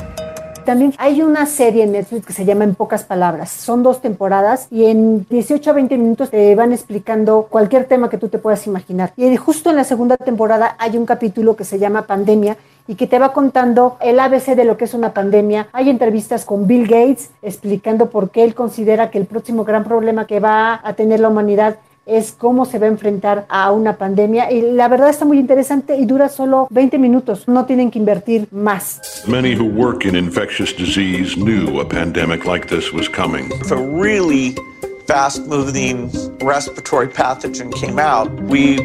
También 0.68 0.92
hay 0.98 1.22
una 1.22 1.46
serie 1.46 1.84
en 1.84 1.92
Netflix 1.92 2.26
que 2.26 2.32
se 2.34 2.44
llama 2.44 2.64
En 2.64 2.74
pocas 2.74 3.02
palabras. 3.02 3.50
Son 3.50 3.82
dos 3.82 4.02
temporadas 4.02 4.68
y 4.70 4.84
en 4.84 5.26
18 5.30 5.70
a 5.70 5.72
20 5.72 5.96
minutos 5.96 6.28
te 6.28 6.54
van 6.54 6.72
explicando 6.72 7.48
cualquier 7.50 7.86
tema 7.86 8.10
que 8.10 8.18
tú 8.18 8.28
te 8.28 8.36
puedas 8.36 8.66
imaginar. 8.66 9.14
Y 9.16 9.34
justo 9.36 9.70
en 9.70 9.76
la 9.76 9.84
segunda 9.84 10.18
temporada 10.18 10.76
hay 10.78 10.98
un 10.98 11.06
capítulo 11.06 11.56
que 11.56 11.64
se 11.64 11.78
llama 11.78 12.02
Pandemia 12.02 12.58
y 12.88 12.94
que 12.96 13.06
te 13.06 13.18
va 13.18 13.32
contando 13.32 13.98
el 14.00 14.18
ABC 14.18 14.56
de 14.56 14.64
lo 14.64 14.76
que 14.76 14.86
es 14.86 14.94
una 14.94 15.12
pandemia. 15.12 15.68
Hay 15.72 15.90
entrevistas 15.90 16.44
con 16.44 16.66
Bill 16.66 16.88
Gates 16.88 17.30
explicando 17.42 18.10
por 18.10 18.30
qué 18.30 18.42
él 18.42 18.54
considera 18.54 19.10
que 19.10 19.18
el 19.18 19.26
próximo 19.26 19.64
gran 19.64 19.84
problema 19.84 20.26
que 20.26 20.40
va 20.40 20.80
a 20.82 20.94
tener 20.94 21.20
la 21.20 21.28
humanidad 21.28 21.76
es 22.06 22.32
cómo 22.32 22.64
se 22.64 22.78
va 22.78 22.86
a 22.86 22.88
enfrentar 22.88 23.44
a 23.50 23.70
una 23.70 23.98
pandemia 23.98 24.50
y 24.50 24.62
la 24.62 24.88
verdad 24.88 25.10
está 25.10 25.26
muy 25.26 25.38
interesante 25.38 25.94
y 25.96 26.06
dura 26.06 26.30
solo 26.30 26.66
20 26.70 26.98
minutos, 26.98 27.46
no 27.46 27.66
tienen 27.66 27.90
que 27.90 27.98
invertir 27.98 28.48
más. 28.50 29.22
Many 29.26 29.54
who 29.54 29.66
work 29.66 30.06
in 30.06 30.16
infectious 30.16 30.74
disease 30.74 31.36
knew 31.36 31.80
a 31.80 31.84
pandemic 31.86 32.46
like 32.46 32.66
this 32.66 32.94
was 32.94 33.10
coming. 33.10 33.50
If 33.60 33.70
a 33.70 33.76
really 33.76 34.56
fast 35.06 35.46
moving 35.46 36.10
respiratory 36.42 37.08
pathogen 37.08 37.70
came 37.78 37.98
out, 37.98 38.30
we 38.48 38.78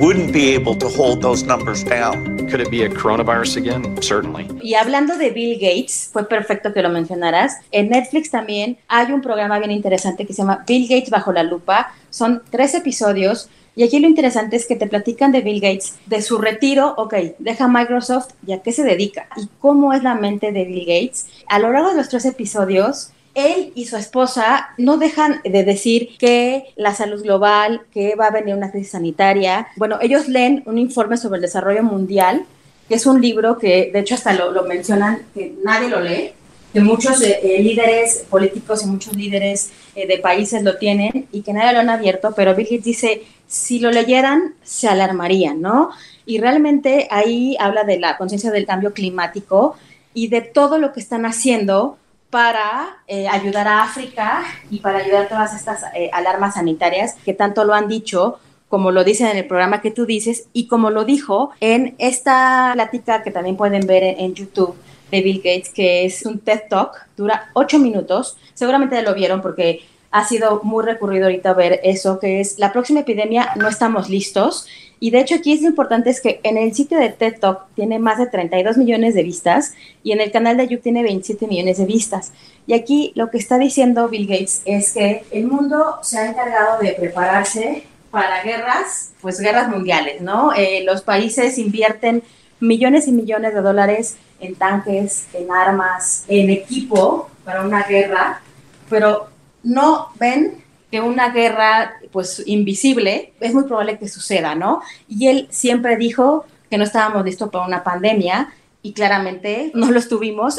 wouldn't 0.00 0.32
be 0.32 0.54
able 0.54 0.74
to 0.74 0.88
hold 0.88 1.20
those 1.20 1.44
numbers 1.44 1.84
down. 1.84 2.48
Could 2.48 2.60
it 2.60 2.70
be 2.70 2.84
a 2.84 2.88
coronavirus 2.88 3.58
again? 3.58 4.02
Certainly. 4.02 4.48
Y 4.62 4.74
hablando 4.74 5.18
de 5.18 5.30
Bill 5.30 5.58
Gates, 5.60 6.08
fue 6.10 6.26
perfecto 6.26 6.72
que 6.72 6.82
lo 6.82 6.88
mencionaras. 6.88 7.58
En 7.70 7.90
Netflix 7.90 8.30
también 8.30 8.78
hay 8.88 9.12
un 9.12 9.20
programa 9.20 9.58
bien 9.58 9.70
interesante 9.70 10.26
que 10.26 10.32
se 10.32 10.42
llama 10.42 10.64
Bill 10.66 10.88
Gates 10.88 11.10
bajo 11.10 11.32
la 11.32 11.42
lupa. 11.42 11.92
Son 12.08 12.42
tres 12.50 12.74
episodios 12.74 13.50
y 13.76 13.84
aquí 13.84 13.98
lo 13.98 14.08
interesante 14.08 14.56
es 14.56 14.66
que 14.66 14.76
te 14.76 14.86
platican 14.86 15.32
de 15.32 15.42
Bill 15.42 15.60
Gates, 15.60 15.98
de 16.06 16.22
su 16.22 16.38
retiro, 16.38 16.94
ok, 16.96 17.14
deja 17.38 17.68
Microsoft 17.68 18.30
y 18.46 18.52
a 18.52 18.62
qué 18.62 18.72
se 18.72 18.82
dedica 18.82 19.28
y 19.36 19.48
cómo 19.60 19.92
es 19.92 20.02
la 20.02 20.14
mente 20.14 20.50
de 20.50 20.64
Bill 20.64 20.86
Gates. 20.86 21.28
A 21.46 21.58
lo 21.58 21.70
largo 21.70 21.90
de 21.90 21.96
los 21.96 22.08
tres 22.08 22.24
episodios, 22.24 23.12
él 23.34 23.72
y 23.74 23.86
su 23.86 23.96
esposa 23.96 24.70
no 24.76 24.96
dejan 24.96 25.40
de 25.44 25.64
decir 25.64 26.10
que 26.18 26.64
la 26.76 26.94
salud 26.94 27.22
global, 27.22 27.82
que 27.92 28.14
va 28.16 28.26
a 28.26 28.30
venir 28.30 28.54
una 28.54 28.70
crisis 28.70 28.92
sanitaria. 28.92 29.68
Bueno, 29.76 29.98
ellos 30.00 30.28
leen 30.28 30.62
un 30.66 30.78
informe 30.78 31.16
sobre 31.16 31.36
el 31.36 31.42
desarrollo 31.42 31.82
mundial, 31.82 32.44
que 32.88 32.96
es 32.96 33.06
un 33.06 33.20
libro 33.20 33.58
que 33.58 33.90
de 33.92 34.00
hecho 34.00 34.14
hasta 34.14 34.32
lo, 34.32 34.64
mencionan, 34.64 35.22
que 35.32 35.54
nadie 35.62 35.88
lo 35.88 36.00
lee, 36.00 36.32
que 36.72 36.80
muchos 36.80 37.20
eh, 37.22 37.38
eh, 37.42 37.62
líderes 37.62 38.24
políticos 38.28 38.82
y 38.82 38.86
muchos 38.86 39.14
líderes 39.14 39.70
eh, 39.94 40.06
de 40.06 40.18
países 40.18 40.62
lo 40.62 40.76
tienen 40.76 41.28
y 41.32 41.42
que 41.42 41.52
nadie 41.52 41.72
lo 41.72 41.80
han 41.80 41.90
abierto, 41.90 42.32
pero 42.34 42.54
Bill 42.54 42.66
Gates 42.68 42.84
dice, 42.84 43.22
si 43.46 43.78
lo 43.78 43.90
leyeran, 43.90 44.54
se 44.62 44.88
alarmarían, 44.88 45.60
¿no? 45.60 45.90
Y 46.26 46.38
realmente 46.38 47.08
ahí 47.10 47.56
habla 47.58 47.84
de 47.84 47.98
la 47.98 48.16
conciencia 48.16 48.50
del 48.50 48.66
cambio 48.66 48.92
climático 48.92 49.76
y 50.14 50.28
de 50.28 50.40
todo 50.40 50.78
lo 50.78 50.92
que 50.92 51.00
están 51.00 51.26
haciendo 51.26 51.96
para 52.30 53.02
eh, 53.08 53.28
ayudar 53.28 53.66
a 53.66 53.82
África 53.82 54.42
y 54.70 54.78
para 54.78 54.98
ayudar 54.98 55.24
a 55.24 55.28
todas 55.28 55.54
estas 55.54 55.82
eh, 55.94 56.10
alarmas 56.12 56.54
sanitarias 56.54 57.16
que 57.24 57.34
tanto 57.34 57.64
lo 57.64 57.74
han 57.74 57.88
dicho, 57.88 58.38
como 58.68 58.92
lo 58.92 59.02
dicen 59.02 59.26
en 59.26 59.36
el 59.36 59.46
programa 59.46 59.80
que 59.80 59.90
tú 59.90 60.06
dices 60.06 60.48
y 60.52 60.68
como 60.68 60.90
lo 60.90 61.04
dijo 61.04 61.50
en 61.60 61.96
esta 61.98 62.70
plática 62.74 63.24
que 63.24 63.32
también 63.32 63.56
pueden 63.56 63.84
ver 63.84 64.04
en, 64.04 64.32
YouTube 64.34 64.76
de 65.10 65.22
Bill 65.22 65.38
Gates, 65.38 65.70
que 65.70 66.04
es 66.04 66.24
un 66.24 66.38
TED 66.38 66.62
Talk, 66.70 67.08
dura 67.16 67.50
ocho 67.52 67.80
minutos, 67.80 68.36
seguramente 68.54 69.02
lo 69.02 69.12
vieron 69.12 69.42
porque 69.42 69.82
ha 70.10 70.24
sido 70.26 70.60
muy 70.64 70.84
recurrido 70.84 71.26
ahorita 71.26 71.54
ver 71.54 71.80
eso, 71.84 72.18
que 72.18 72.40
es 72.40 72.58
la 72.58 72.72
próxima 72.72 73.00
epidemia, 73.00 73.52
no 73.56 73.68
estamos 73.68 74.08
listos 74.08 74.66
y 75.02 75.10
de 75.10 75.20
hecho 75.20 75.36
aquí 75.36 75.54
es 75.54 75.62
lo 75.62 75.68
importante 75.68 76.10
es 76.10 76.20
que 76.20 76.40
en 76.42 76.58
el 76.58 76.74
sitio 76.74 76.98
de 76.98 77.08
TED 77.08 77.38
Talk 77.40 77.68
tiene 77.74 77.98
más 77.98 78.18
de 78.18 78.26
32 78.26 78.76
millones 78.76 79.14
de 79.14 79.22
vistas 79.22 79.72
y 80.02 80.12
en 80.12 80.20
el 80.20 80.30
canal 80.30 80.58
de 80.58 80.68
YouTube 80.68 80.82
tiene 80.82 81.02
27 81.02 81.46
millones 81.46 81.78
de 81.78 81.86
vistas. 81.86 82.32
Y 82.66 82.74
aquí 82.74 83.12
lo 83.14 83.30
que 83.30 83.38
está 83.38 83.56
diciendo 83.56 84.08
Bill 84.08 84.26
Gates 84.26 84.60
es 84.66 84.92
que 84.92 85.24
el 85.30 85.46
mundo 85.46 85.98
se 86.02 86.18
ha 86.18 86.28
encargado 86.28 86.78
de 86.80 86.92
prepararse 86.92 87.84
para 88.10 88.42
guerras, 88.42 89.12
pues 89.22 89.40
guerras 89.40 89.68
mundiales, 89.68 90.20
¿no? 90.20 90.52
Eh, 90.52 90.82
los 90.84 91.00
países 91.00 91.56
invierten 91.56 92.22
millones 92.60 93.08
y 93.08 93.12
millones 93.12 93.54
de 93.54 93.62
dólares 93.62 94.16
en 94.38 94.54
tanques, 94.54 95.28
en 95.32 95.50
armas, 95.50 96.24
en 96.28 96.50
equipo 96.50 97.30
para 97.44 97.62
una 97.62 97.84
guerra, 97.84 98.42
pero 98.90 99.28
no 99.62 100.08
ven 100.18 100.62
que 100.90 101.00
una 101.00 101.30
guerra 101.30 101.92
pues 102.12 102.42
invisible 102.46 103.32
es 103.40 103.54
muy 103.54 103.64
probable 103.64 103.98
que 103.98 104.08
suceda, 104.08 104.54
¿no? 104.54 104.82
Y 105.08 105.28
él 105.28 105.46
siempre 105.50 105.96
dijo 105.96 106.46
que 106.68 106.78
no 106.78 106.84
estábamos 106.84 107.24
listos 107.24 107.48
para 107.50 107.66
una 107.66 107.84
pandemia 107.84 108.52
y 108.82 108.92
claramente 108.92 109.70
no 109.74 109.90
lo 109.90 109.98
estuvimos. 109.98 110.58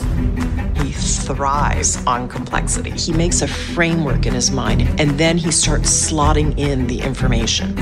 He 0.76 0.94
thrives 0.94 1.98
on 2.08 2.28
complexity. 2.28 2.92
He 2.92 3.14
makes 3.14 3.42
a 3.42 3.48
framework 3.48 4.26
in 4.26 4.34
his 4.34 4.52
mind 4.52 4.82
and 5.00 5.18
then 5.18 5.38
he 5.38 5.52
starts 5.52 5.90
slotting 5.90 6.58
in 6.58 6.88
the 6.88 7.02
information. 7.02 7.76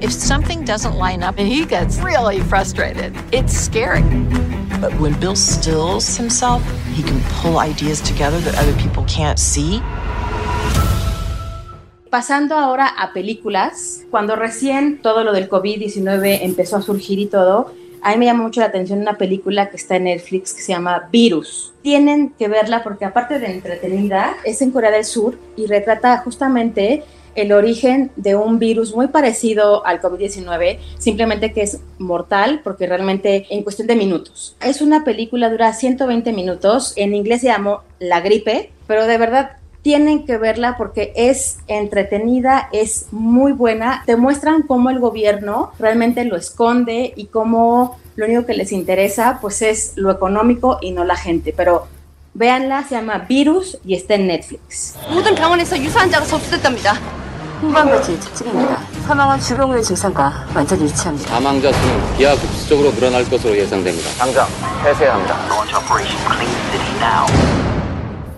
If 0.00 0.12
something 0.12 0.64
doesn't 0.64 0.96
line 0.96 1.22
up 1.22 1.38
and 1.38 1.48
he 1.48 1.64
gets 1.64 1.98
really 1.98 2.40
frustrated, 2.40 3.14
it's 3.32 3.52
scary. 3.52 4.02
But 4.80 4.92
when 5.00 5.18
Bill 5.18 5.34
stills 5.34 6.16
himself, 6.16 6.62
he 6.92 7.02
can 7.02 7.20
pull 7.40 7.58
ideas 7.58 8.00
together 8.00 8.38
that 8.40 8.54
other 8.56 8.74
people 8.80 9.04
can't 9.04 9.38
see 9.38 9.80
Pasando 12.10 12.54
ahora 12.54 12.86
a 12.86 13.12
películas, 13.12 14.04
cuando 14.10 14.34
recién 14.34 15.02
todo 15.02 15.24
lo 15.24 15.32
del 15.34 15.50
COVID-19 15.50 16.38
empezó 16.40 16.76
a 16.76 16.82
surgir 16.82 17.18
y 17.18 17.26
todo, 17.26 17.70
a 18.00 18.12
mí 18.12 18.18
me 18.18 18.24
llama 18.24 18.44
mucho 18.44 18.60
la 18.60 18.66
atención 18.66 19.00
una 19.00 19.18
película 19.18 19.68
que 19.68 19.76
está 19.76 19.96
en 19.96 20.04
Netflix 20.04 20.54
que 20.54 20.62
se 20.62 20.72
llama 20.72 21.08
Virus. 21.12 21.74
Tienen 21.82 22.30
que 22.38 22.48
verla 22.48 22.82
porque 22.82 23.04
aparte 23.04 23.38
de 23.38 23.52
entretenida, 23.52 24.36
es 24.44 24.62
en 24.62 24.70
Corea 24.70 24.90
del 24.90 25.04
Sur 25.04 25.38
y 25.54 25.66
retrata 25.66 26.16
justamente 26.18 27.04
el 27.34 27.52
origen 27.52 28.10
de 28.16 28.36
un 28.36 28.58
virus 28.58 28.94
muy 28.94 29.08
parecido 29.08 29.84
al 29.86 30.00
COVID-19, 30.00 30.78
simplemente 30.96 31.52
que 31.52 31.62
es 31.62 31.80
mortal 31.98 32.62
porque 32.64 32.86
realmente 32.86 33.46
en 33.50 33.62
cuestión 33.62 33.86
de 33.86 33.96
minutos. 33.96 34.56
Es 34.62 34.80
una 34.80 35.04
película, 35.04 35.50
dura 35.50 35.74
120 35.74 36.32
minutos, 36.32 36.94
en 36.96 37.14
inglés 37.14 37.42
se 37.42 37.48
llamó 37.48 37.82
La 37.98 38.22
gripe, 38.22 38.72
pero 38.86 39.06
de 39.06 39.18
verdad 39.18 39.58
tienen 39.88 40.26
que 40.26 40.36
verla 40.36 40.76
porque 40.76 41.14
es 41.16 41.60
entretenida, 41.66 42.68
es 42.72 43.06
muy 43.10 43.52
buena. 43.52 44.02
Te 44.04 44.16
muestran 44.16 44.60
cómo 44.60 44.90
el 44.90 44.98
gobierno 45.00 45.72
realmente 45.78 46.26
lo 46.26 46.36
esconde 46.36 47.14
y 47.16 47.28
cómo 47.28 47.98
lo 48.14 48.26
único 48.26 48.44
que 48.44 48.52
les 48.52 48.70
interesa 48.70 49.38
pues 49.40 49.62
es 49.62 49.94
lo 49.96 50.10
económico 50.10 50.76
y 50.82 50.90
no 50.90 51.04
la 51.04 51.16
gente. 51.16 51.54
Pero 51.56 51.86
véanla, 52.34 52.84
se 52.86 52.96
llama 52.96 53.24
Virus 53.26 53.78
y 53.82 53.94
está 53.94 54.16
en 54.16 54.26
Netflix. 54.26 54.94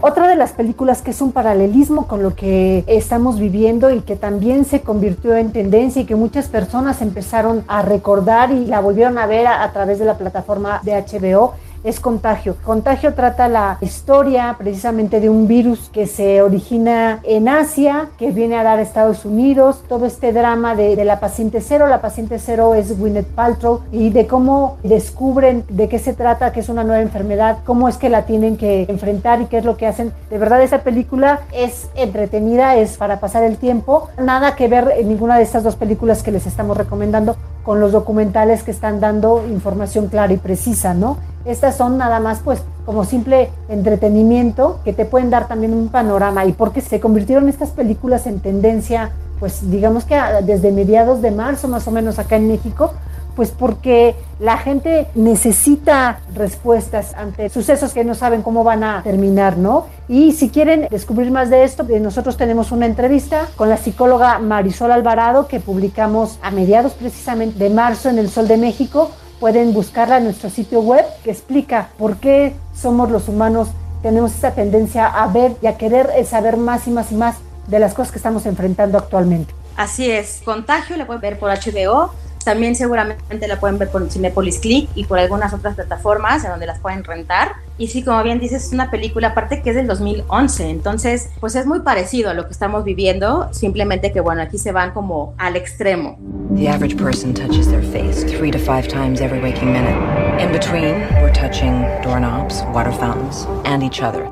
Otra 0.02 0.28
de 0.28 0.34
las 0.34 0.52
películas 0.52 1.02
que 1.02 1.10
es 1.10 1.20
un 1.20 1.32
paralelismo 1.32 2.06
con 2.08 2.22
lo 2.22 2.34
que 2.34 2.84
estamos 2.86 3.38
viviendo 3.38 3.90
y 3.90 4.00
que 4.00 4.16
también 4.16 4.64
se 4.64 4.80
convirtió 4.80 5.36
en 5.36 5.52
tendencia 5.52 6.00
y 6.00 6.06
que 6.06 6.14
muchas 6.14 6.48
personas 6.48 7.02
empezaron 7.02 7.64
a 7.68 7.82
recordar 7.82 8.50
y 8.50 8.64
la 8.64 8.80
volvieron 8.80 9.18
a 9.18 9.26
ver 9.26 9.46
a, 9.46 9.70
través 9.72 9.98
de 9.98 10.06
la 10.06 10.16
plataforma 10.16 10.80
de 10.84 10.92
HBO 10.92 11.52
es 11.84 12.00
Contagio. 12.00 12.56
Contagio 12.64 13.14
trata 13.14 13.48
la 13.48 13.78
historia 13.80 14.54
precisamente 14.58 15.20
de 15.20 15.30
un 15.30 15.48
virus 15.48 15.90
que 15.92 16.06
se 16.06 16.42
origina 16.42 17.20
en 17.22 17.48
Asia, 17.48 18.08
que 18.18 18.30
viene 18.30 18.56
a 18.56 18.62
dar 18.62 18.78
a 18.78 18.82
Estados 18.82 19.24
Unidos, 19.24 19.82
todo 19.88 20.06
este 20.06 20.32
drama 20.32 20.74
de, 20.74 21.00
la 21.04 21.20
paciente 21.20 21.60
cero, 21.60 21.86
la 21.86 22.00
paciente 22.00 22.38
cero 22.38 22.74
es 22.74 22.98
Gwyneth 22.98 23.28
Paltrow 23.28 23.80
y 23.90 24.10
de 24.10 24.26
cómo 24.26 24.76
descubren 24.82 25.64
de 25.68 25.88
qué 25.88 25.98
se 25.98 26.12
trata, 26.12 26.52
que 26.52 26.60
es 26.60 26.68
una 26.68 26.84
nueva 26.84 27.02
enfermedad, 27.02 27.58
cómo 27.64 27.88
es 27.88 27.96
que 27.96 28.10
la 28.10 28.26
tienen 28.26 28.56
que 28.56 28.86
enfrentar 28.88 29.40
y 29.40 29.46
qué 29.46 29.58
es 29.58 29.64
lo 29.64 29.76
que 29.76 29.86
hacen. 29.86 30.12
De 30.28 30.38
verdad 30.38 30.62
esa 30.62 30.82
película 30.82 31.40
es 31.52 31.88
entretenida, 31.94 32.76
es 32.76 32.96
para 32.96 33.20
pasar 33.20 33.44
el 33.44 33.56
tiempo, 33.56 34.08
nada 34.18 34.56
que 34.56 34.68
ver 34.68 34.92
en 34.96 35.08
ninguna 35.08 35.36
de 35.36 35.42
estas 35.42 35.62
dos 35.62 35.76
películas 35.76 36.22
que 36.22 36.32
les 36.32 36.46
estamos 36.46 36.76
recomendando 36.76 37.36
con 37.62 37.80
los 37.80 37.92
documentales 37.92 38.62
que 38.62 38.70
están 38.70 39.00
dando 39.00 39.46
información 39.48 40.08
clara 40.08 40.32
y 40.32 40.36
precisa, 40.36 40.94
¿no? 40.94 41.18
Estas 41.44 41.76
son 41.76 41.98
nada 41.98 42.20
más 42.20 42.40
pues 42.40 42.62
como 42.84 43.04
simple 43.04 43.50
entretenimiento 43.68 44.80
que 44.84 44.92
te 44.92 45.04
pueden 45.04 45.30
dar 45.30 45.48
también 45.48 45.72
un 45.72 45.88
panorama 45.88 46.44
y 46.44 46.52
porque 46.52 46.80
se 46.80 47.00
convirtieron 47.00 47.48
estas 47.48 47.70
películas 47.70 48.26
en 48.26 48.40
tendencia 48.40 49.10
pues 49.40 49.70
digamos 49.70 50.04
que 50.04 50.20
desde 50.44 50.70
mediados 50.70 51.22
de 51.22 51.30
marzo 51.30 51.66
más 51.66 51.88
o 51.88 51.90
menos 51.90 52.18
acá 52.18 52.36
en 52.36 52.46
México, 52.46 52.92
pues 53.34 53.50
porque 53.50 54.14
la 54.38 54.58
gente 54.58 55.06
necesita 55.14 56.20
respuestas 56.34 57.14
ante 57.14 57.48
sucesos 57.48 57.92
que 57.92 58.04
no 58.04 58.14
saben 58.14 58.42
cómo 58.42 58.64
van 58.64 58.84
a 58.84 59.02
terminar, 59.02 59.56
¿no? 59.56 59.86
Y 60.08 60.32
si 60.32 60.50
quieren 60.50 60.88
descubrir 60.90 61.30
más 61.30 61.50
de 61.50 61.64
esto, 61.64 61.84
nosotros 62.00 62.36
tenemos 62.36 62.72
una 62.72 62.86
entrevista 62.86 63.48
con 63.56 63.68
la 63.68 63.76
psicóloga 63.76 64.38
Marisol 64.38 64.92
Alvarado 64.92 65.46
que 65.46 65.60
publicamos 65.60 66.38
a 66.42 66.50
mediados 66.50 66.92
precisamente 66.94 67.58
de 67.58 67.70
marzo 67.70 68.08
en 68.08 68.18
El 68.18 68.30
Sol 68.30 68.48
de 68.48 68.56
México 68.56 69.10
pueden 69.40 69.72
buscarla 69.72 70.18
en 70.18 70.24
nuestro 70.24 70.50
sitio 70.50 70.80
web 70.80 71.04
que 71.24 71.30
explica 71.30 71.88
por 71.98 72.18
qué 72.18 72.54
somos 72.74 73.10
los 73.10 73.26
humanos, 73.26 73.68
tenemos 74.02 74.34
esta 74.34 74.52
tendencia 74.52 75.06
a 75.06 75.26
ver 75.28 75.56
y 75.62 75.66
a 75.66 75.78
querer 75.78 76.10
saber 76.26 76.58
más 76.58 76.86
y 76.86 76.90
más 76.90 77.10
y 77.10 77.14
más 77.14 77.36
de 77.66 77.78
las 77.78 77.94
cosas 77.94 78.12
que 78.12 78.18
estamos 78.18 78.44
enfrentando 78.46 78.98
actualmente. 78.98 79.54
Así 79.76 80.10
es, 80.10 80.42
Contagio 80.44 80.96
la 80.96 81.06
pueden 81.06 81.22
ver 81.22 81.38
por 81.38 81.50
HBO, 81.50 82.12
también 82.44 82.74
seguramente 82.74 83.46
la 83.46 83.60
pueden 83.60 83.78
ver 83.78 83.90
por 83.90 84.08
Cinepolis 84.10 84.58
Click 84.58 84.88
y 84.94 85.04
por 85.04 85.18
algunas 85.18 85.52
otras 85.52 85.74
plataformas 85.74 86.44
en 86.44 86.50
donde 86.50 86.66
las 86.66 86.78
pueden 86.78 87.04
rentar. 87.04 87.52
Y 87.78 87.88
sí, 87.88 88.02
como 88.02 88.22
bien 88.22 88.40
dices, 88.40 88.66
es 88.66 88.72
una 88.72 88.90
película 88.90 89.28
aparte 89.28 89.62
que 89.62 89.70
es 89.70 89.76
del 89.76 89.86
2011, 89.86 90.68
entonces 90.68 91.30
pues 91.40 91.54
es 91.54 91.66
muy 91.66 91.80
parecido 91.80 92.30
a 92.30 92.34
lo 92.34 92.46
que 92.46 92.52
estamos 92.52 92.84
viviendo, 92.84 93.48
simplemente 93.52 94.12
que 94.12 94.20
bueno, 94.20 94.42
aquí 94.42 94.58
se 94.58 94.72
van 94.72 94.92
como 94.92 95.34
al 95.38 95.56
extremo. 95.56 96.18
The 96.56 96.68
average 96.68 96.96
person 96.96 97.32
touches 97.32 97.68
their 97.68 97.82
face 97.82 98.24
three 98.24 98.50
to 98.50 98.58
five 98.58 98.88
times 98.88 99.20
every 99.20 99.40
waking 99.40 99.72
minute. 99.72 99.96
In 100.42 100.52
between, 100.52 101.00
we're 101.22 101.32
touching 101.32 101.82
doorknobs, 102.02 102.62
water 102.74 102.92
fountains, 102.92 103.46
and 103.64 103.82
each 103.82 104.02
other. 104.02 104.28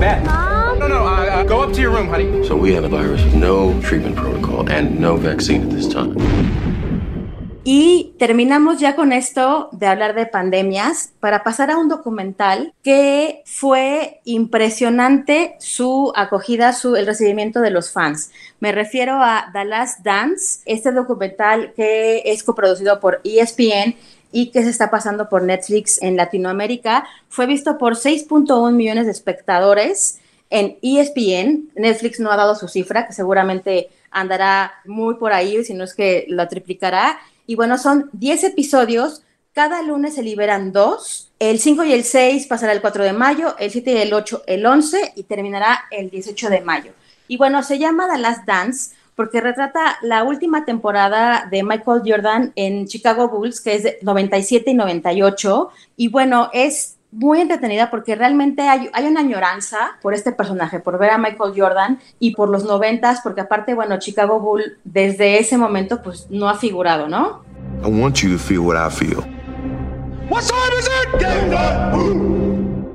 Beth. 0.00 0.24
Mom? 0.24 0.78
No, 0.78 0.88
no, 0.88 1.06
uh, 1.06 1.26
uh, 1.26 1.44
go 1.44 1.62
up 1.62 1.72
to 1.74 1.80
your 1.80 1.92
room, 1.92 2.08
honey. 2.08 2.44
So 2.44 2.56
we 2.56 2.72
have 2.74 2.82
a 2.82 2.88
virus 2.88 3.22
with 3.22 3.34
no 3.34 3.80
treatment 3.82 4.16
protocol 4.16 4.68
and 4.68 4.98
no 4.98 5.16
vaccine 5.16 5.62
at 5.62 5.70
this 5.70 5.86
time. 5.86 6.16
Y 7.64 8.14
terminamos 8.18 8.80
ya 8.80 8.96
con 8.96 9.12
esto 9.12 9.68
de 9.70 9.86
hablar 9.86 10.16
de 10.16 10.26
pandemias 10.26 11.12
para 11.20 11.44
pasar 11.44 11.70
a 11.70 11.76
un 11.76 11.88
documental 11.88 12.74
que 12.82 13.42
fue 13.44 14.20
impresionante 14.24 15.54
su 15.60 16.12
acogida, 16.16 16.72
su, 16.72 16.96
el 16.96 17.06
recibimiento 17.06 17.60
de 17.60 17.70
los 17.70 17.92
fans. 17.92 18.32
Me 18.58 18.72
refiero 18.72 19.22
a 19.22 19.50
The 19.52 19.64
Last 19.64 20.00
Dance, 20.00 20.62
este 20.66 20.90
documental 20.90 21.72
que 21.76 22.22
es 22.24 22.42
coproducido 22.42 22.98
por 22.98 23.20
ESPN 23.22 23.94
y 24.32 24.50
que 24.50 24.64
se 24.64 24.70
está 24.70 24.90
pasando 24.90 25.28
por 25.28 25.44
Netflix 25.44 26.02
en 26.02 26.16
Latinoamérica. 26.16 27.06
Fue 27.28 27.46
visto 27.46 27.78
por 27.78 27.94
6.1 27.94 28.72
millones 28.72 29.06
de 29.06 29.12
espectadores 29.12 30.18
en 30.50 30.78
ESPN. 30.82 31.70
Netflix 31.76 32.18
no 32.18 32.32
ha 32.32 32.36
dado 32.36 32.56
su 32.56 32.66
cifra, 32.66 33.06
que 33.06 33.12
seguramente 33.12 33.88
andará 34.10 34.72
muy 34.84 35.14
por 35.14 35.32
ahí, 35.32 35.64
si 35.64 35.74
no 35.74 35.84
es 35.84 35.94
que 35.94 36.26
lo 36.28 36.46
triplicará. 36.48 37.18
Y 37.46 37.54
bueno, 37.56 37.78
son 37.78 38.10
10 38.12 38.44
episodios. 38.44 39.22
Cada 39.52 39.82
lunes 39.82 40.14
se 40.14 40.22
liberan 40.22 40.72
dos. 40.72 41.30
El 41.38 41.58
5 41.58 41.84
y 41.84 41.92
el 41.92 42.04
6 42.04 42.46
pasará 42.46 42.72
el 42.72 42.80
4 42.80 43.04
de 43.04 43.12
mayo, 43.12 43.56
el 43.58 43.70
7 43.70 43.92
y 43.92 43.96
el 43.98 44.14
8 44.14 44.44
el 44.46 44.64
11 44.64 45.12
y 45.16 45.24
terminará 45.24 45.84
el 45.90 46.10
18 46.10 46.50
de 46.50 46.60
mayo. 46.60 46.92
Y 47.28 47.36
bueno, 47.36 47.62
se 47.62 47.78
llama 47.78 48.08
The 48.10 48.18
Last 48.18 48.46
Dance 48.46 48.94
porque 49.14 49.40
retrata 49.40 49.98
la 50.02 50.24
última 50.24 50.64
temporada 50.64 51.46
de 51.50 51.62
Michael 51.62 52.02
Jordan 52.04 52.52
en 52.56 52.86
Chicago 52.86 53.28
Bulls, 53.28 53.60
que 53.60 53.74
es 53.74 53.82
de 53.82 53.98
97 54.02 54.70
y 54.70 54.74
98. 54.74 55.70
Y 55.96 56.08
bueno, 56.08 56.50
es 56.52 56.96
muy 57.12 57.40
entretenida 57.40 57.90
porque 57.90 58.14
realmente 58.16 58.62
hay, 58.62 58.90
hay, 58.92 59.06
una 59.06 59.20
añoranza 59.20 59.98
por 60.00 60.14
este 60.14 60.32
personaje, 60.32 60.80
por 60.80 60.98
ver 60.98 61.10
a 61.10 61.18
Michael 61.18 61.52
Jordan 61.54 62.00
y 62.18 62.34
por 62.34 62.48
los 62.48 62.64
noventas, 62.64 63.20
porque 63.22 63.42
aparte, 63.42 63.74
bueno, 63.74 63.98
Chicago 63.98 64.40
Bull 64.40 64.78
desde 64.82 65.38
ese 65.38 65.58
momento 65.58 66.02
pues 66.02 66.26
no 66.30 66.48
ha 66.48 66.56
figurado, 66.56 67.08
¿no? 67.08 67.44
I 67.84 67.88
want 67.88 68.16
you 68.22 68.32
to 68.32 68.38
feel 68.38 68.60
what 68.60 68.76
I 68.76 68.90
feel. 68.90 69.22
What 70.30 70.44
time 70.44 70.78
is 70.78 70.86
it? 70.86 71.20
Game 71.20 72.41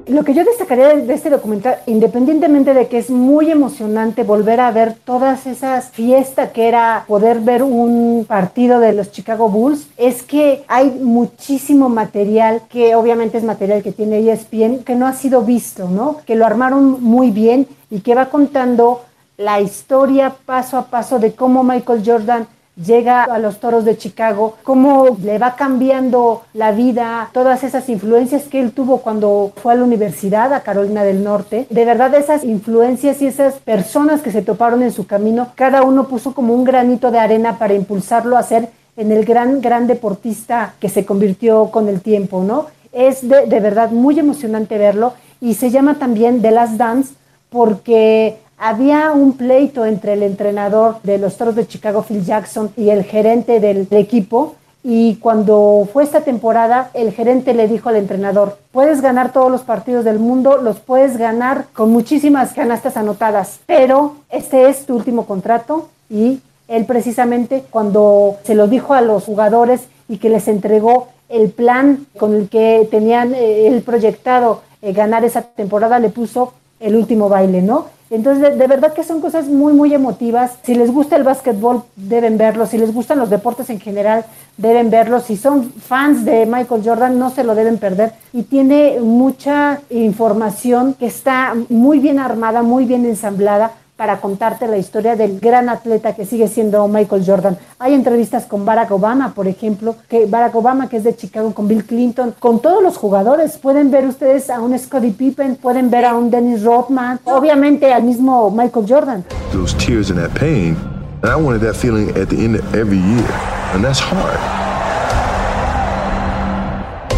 lo 0.07 0.23
que 0.23 0.33
yo 0.33 0.43
destacaría 0.43 0.95
de 0.95 1.13
este 1.13 1.29
documental, 1.29 1.79
independientemente 1.85 2.73
de 2.73 2.87
que 2.87 2.97
es 2.97 3.09
muy 3.09 3.51
emocionante 3.51 4.23
volver 4.23 4.59
a 4.59 4.71
ver 4.71 4.93
todas 4.93 5.45
esas 5.45 5.89
fiestas 5.89 6.51
que 6.51 6.67
era 6.67 7.05
poder 7.07 7.39
ver 7.39 7.63
un 7.63 8.25
partido 8.27 8.79
de 8.79 8.93
los 8.93 9.11
Chicago 9.11 9.49
Bulls, 9.49 9.87
es 9.97 10.23
que 10.23 10.63
hay 10.67 10.91
muchísimo 10.91 11.89
material 11.89 12.61
que 12.69 12.95
obviamente 12.95 13.37
es 13.37 13.43
material 13.43 13.83
que 13.83 13.91
tiene 13.91 14.19
ESPN 14.19 14.83
que 14.83 14.95
no 14.95 15.07
ha 15.07 15.13
sido 15.13 15.41
visto, 15.41 15.89
¿no? 15.89 16.21
Que 16.25 16.35
lo 16.35 16.45
armaron 16.45 17.03
muy 17.03 17.31
bien 17.31 17.67
y 17.89 17.99
que 18.01 18.15
va 18.15 18.29
contando 18.29 19.01
la 19.37 19.61
historia 19.61 20.35
paso 20.45 20.77
a 20.77 20.85
paso 20.85 21.19
de 21.19 21.33
cómo 21.33 21.63
Michael 21.63 22.03
Jordan 22.05 22.47
llega 22.83 23.23
a 23.23 23.39
los 23.39 23.59
toros 23.59 23.85
de 23.85 23.97
Chicago, 23.97 24.55
cómo 24.63 25.17
le 25.23 25.37
va 25.37 25.55
cambiando 25.55 26.43
la 26.53 26.71
vida, 26.71 27.29
todas 27.33 27.63
esas 27.63 27.89
influencias 27.89 28.43
que 28.43 28.59
él 28.59 28.71
tuvo 28.71 28.99
cuando 28.99 29.51
fue 29.55 29.73
a 29.73 29.75
la 29.75 29.83
universidad, 29.83 30.53
a 30.53 30.61
Carolina 30.61 31.03
del 31.03 31.23
Norte. 31.23 31.67
De 31.69 31.85
verdad, 31.85 32.13
esas 32.15 32.43
influencias 32.43 33.21
y 33.21 33.27
esas 33.27 33.55
personas 33.55 34.21
que 34.21 34.31
se 34.31 34.41
toparon 34.41 34.83
en 34.83 34.91
su 34.91 35.07
camino, 35.07 35.49
cada 35.55 35.83
uno 35.83 36.07
puso 36.07 36.33
como 36.33 36.53
un 36.53 36.63
granito 36.63 37.11
de 37.11 37.19
arena 37.19 37.57
para 37.57 37.73
impulsarlo 37.73 38.37
a 38.37 38.43
ser 38.43 38.69
en 38.95 39.11
el 39.11 39.25
gran, 39.25 39.61
gran 39.61 39.87
deportista 39.87 40.73
que 40.79 40.89
se 40.89 41.05
convirtió 41.05 41.69
con 41.71 41.87
el 41.87 42.01
tiempo, 42.01 42.43
¿no? 42.43 42.67
Es 42.91 43.27
de, 43.27 43.45
de 43.45 43.59
verdad 43.59 43.91
muy 43.91 44.19
emocionante 44.19 44.77
verlo 44.77 45.13
y 45.39 45.53
se 45.53 45.69
llama 45.69 45.95
también 45.95 46.41
The 46.41 46.51
Last 46.51 46.73
Dance 46.73 47.13
porque 47.49 48.37
había 48.57 49.11
un 49.11 49.33
pleito 49.37 49.85
entre 49.85 50.13
el 50.13 50.23
entrenador 50.23 50.97
de 51.03 51.17
los 51.17 51.37
Toros 51.37 51.55
de 51.55 51.67
Chicago, 51.67 52.03
Phil 52.03 52.25
Jackson, 52.25 52.71
y 52.75 52.89
el 52.89 53.03
gerente 53.03 53.59
del 53.59 53.87
equipo. 53.91 54.55
Y 54.83 55.15
cuando 55.15 55.87
fue 55.91 56.03
esta 56.03 56.21
temporada, 56.21 56.91
el 56.93 57.11
gerente 57.11 57.53
le 57.53 57.67
dijo 57.67 57.89
al 57.89 57.97
entrenador, 57.97 58.57
puedes 58.71 59.01
ganar 59.01 59.33
todos 59.33 59.51
los 59.51 59.61
partidos 59.61 60.05
del 60.05 60.19
mundo, 60.19 60.57
los 60.57 60.79
puedes 60.79 61.17
ganar 61.17 61.65
con 61.73 61.91
muchísimas 61.91 62.53
canastas 62.53 62.95
anotadas, 62.95 63.59
pero 63.65 64.15
este 64.29 64.69
es 64.69 64.85
tu 64.85 64.95
último 64.95 65.25
contrato 65.25 65.89
y 66.09 66.39
él 66.67 66.85
precisamente 66.85 67.65
cuando 67.69 68.37
se 68.43 68.55
lo 68.55 68.67
dijo 68.67 68.93
a 68.93 69.01
los 69.01 69.25
jugadores 69.25 69.87
y 70.07 70.17
que 70.17 70.29
les 70.29 70.47
entregó 70.47 71.09
el 71.27 71.49
plan 71.49 72.05
con 72.17 72.33
el 72.33 72.47
que 72.47 72.87
tenían 72.89 73.33
eh, 73.33 73.67
el 73.67 73.81
proyectado 73.81 74.61
eh, 74.81 74.93
ganar 74.93 75.25
esa 75.25 75.41
temporada 75.41 75.99
le 75.99 76.09
puso 76.09 76.53
el 76.79 76.95
último 76.95 77.29
baile, 77.29 77.61
¿no? 77.61 77.85
Entonces, 78.09 78.57
de, 78.57 78.67
verdad 78.67 78.93
que 78.93 79.03
son 79.03 79.19
cosas 79.19 79.47
muy, 79.47 79.73
muy 79.73 79.93
emotivas. 79.93 80.53
Si 80.63 80.75
les 80.75 80.91
gusta 80.91 81.17
el 81.17 81.23
básquetbol, 81.23 81.83
deben 81.97 82.37
verlo. 82.37 82.65
Si 82.65 82.77
les 82.77 82.93
gustan 82.93 83.19
los 83.19 83.29
deportes 83.29 83.69
en 83.69 83.81
general, 83.81 84.23
deben 84.55 84.89
verlo. 84.89 85.19
Si 85.19 85.35
son 85.35 85.73
fans 85.73 86.23
de 86.23 86.45
Michael 86.45 86.83
Jordan, 86.85 87.19
no 87.19 87.29
se 87.31 87.43
lo 87.43 87.53
deben 87.53 87.77
perder. 87.77 88.13
Y 88.31 88.43
tiene 88.43 88.99
mucha 89.01 89.81
información 89.89 90.93
que 90.93 91.07
está 91.07 91.53
muy 91.67 91.99
bien 91.99 92.17
armada, 92.19 92.61
muy 92.61 92.85
bien 92.85 93.05
ensamblada 93.05 93.73
para 93.97 94.21
contarte 94.21 94.67
la 94.67 94.77
historia 94.77 95.15
del 95.15 95.39
gran 95.39 95.69
atleta 95.69 96.13
que 96.15 96.25
sigue 96.25 96.47
siendo 96.47 96.88
Michael 96.88 97.23
Jordan. 97.25 97.57
Hay 97.79 97.95
entrevistas 97.95 98.45
con 98.45 98.63
Barack 98.63 98.91
Obama, 98.91 99.33
por 99.33 99.47
ejemplo, 99.47 99.95
que 100.07 100.27
Barack 100.27 100.55
Obama, 100.55 100.88
que 100.88 100.97
es 100.97 101.03
de 101.03 101.15
Chicago, 101.15 101.53
con 101.53 101.67
Bill 101.67 101.83
Clinton, 101.83 102.36
con 102.39 102.62
todos 102.62 102.81
los 102.83 102.95
jugadores. 102.95 103.57
Pueden 103.57 103.89
ver 103.89 104.05
ustedes 104.05 104.49
a 104.51 104.62
un 104.62 104.77
Scottie 104.77 105.12
Pippen, 105.12 105.55
pueden 105.55 105.89
ver 105.89 106.05
a 106.05 106.13
un 106.13 106.29
Dennis 106.29 106.63
Rodman, 106.63 107.19
obviamente 107.25 107.91
al 107.91 108.03
mismo 108.03 108.51
Michael 108.51 108.86
Jordan. 108.88 109.25
Those 109.51 109.75
tears 109.75 110.12
and 110.12 110.19
that 110.19 110.38
pain, 110.39 110.77
and 111.23 111.31
I 111.31 111.36
wanted 111.36 111.62
that 111.62 111.75
feeling 111.75 112.10
at 112.12 112.29
the 112.29 112.38
end 112.38 112.55
of 112.55 112.75
every 112.75 112.99
year, 112.99 113.27
and 113.73 113.83
that's 113.83 113.99
hard. 113.99 114.38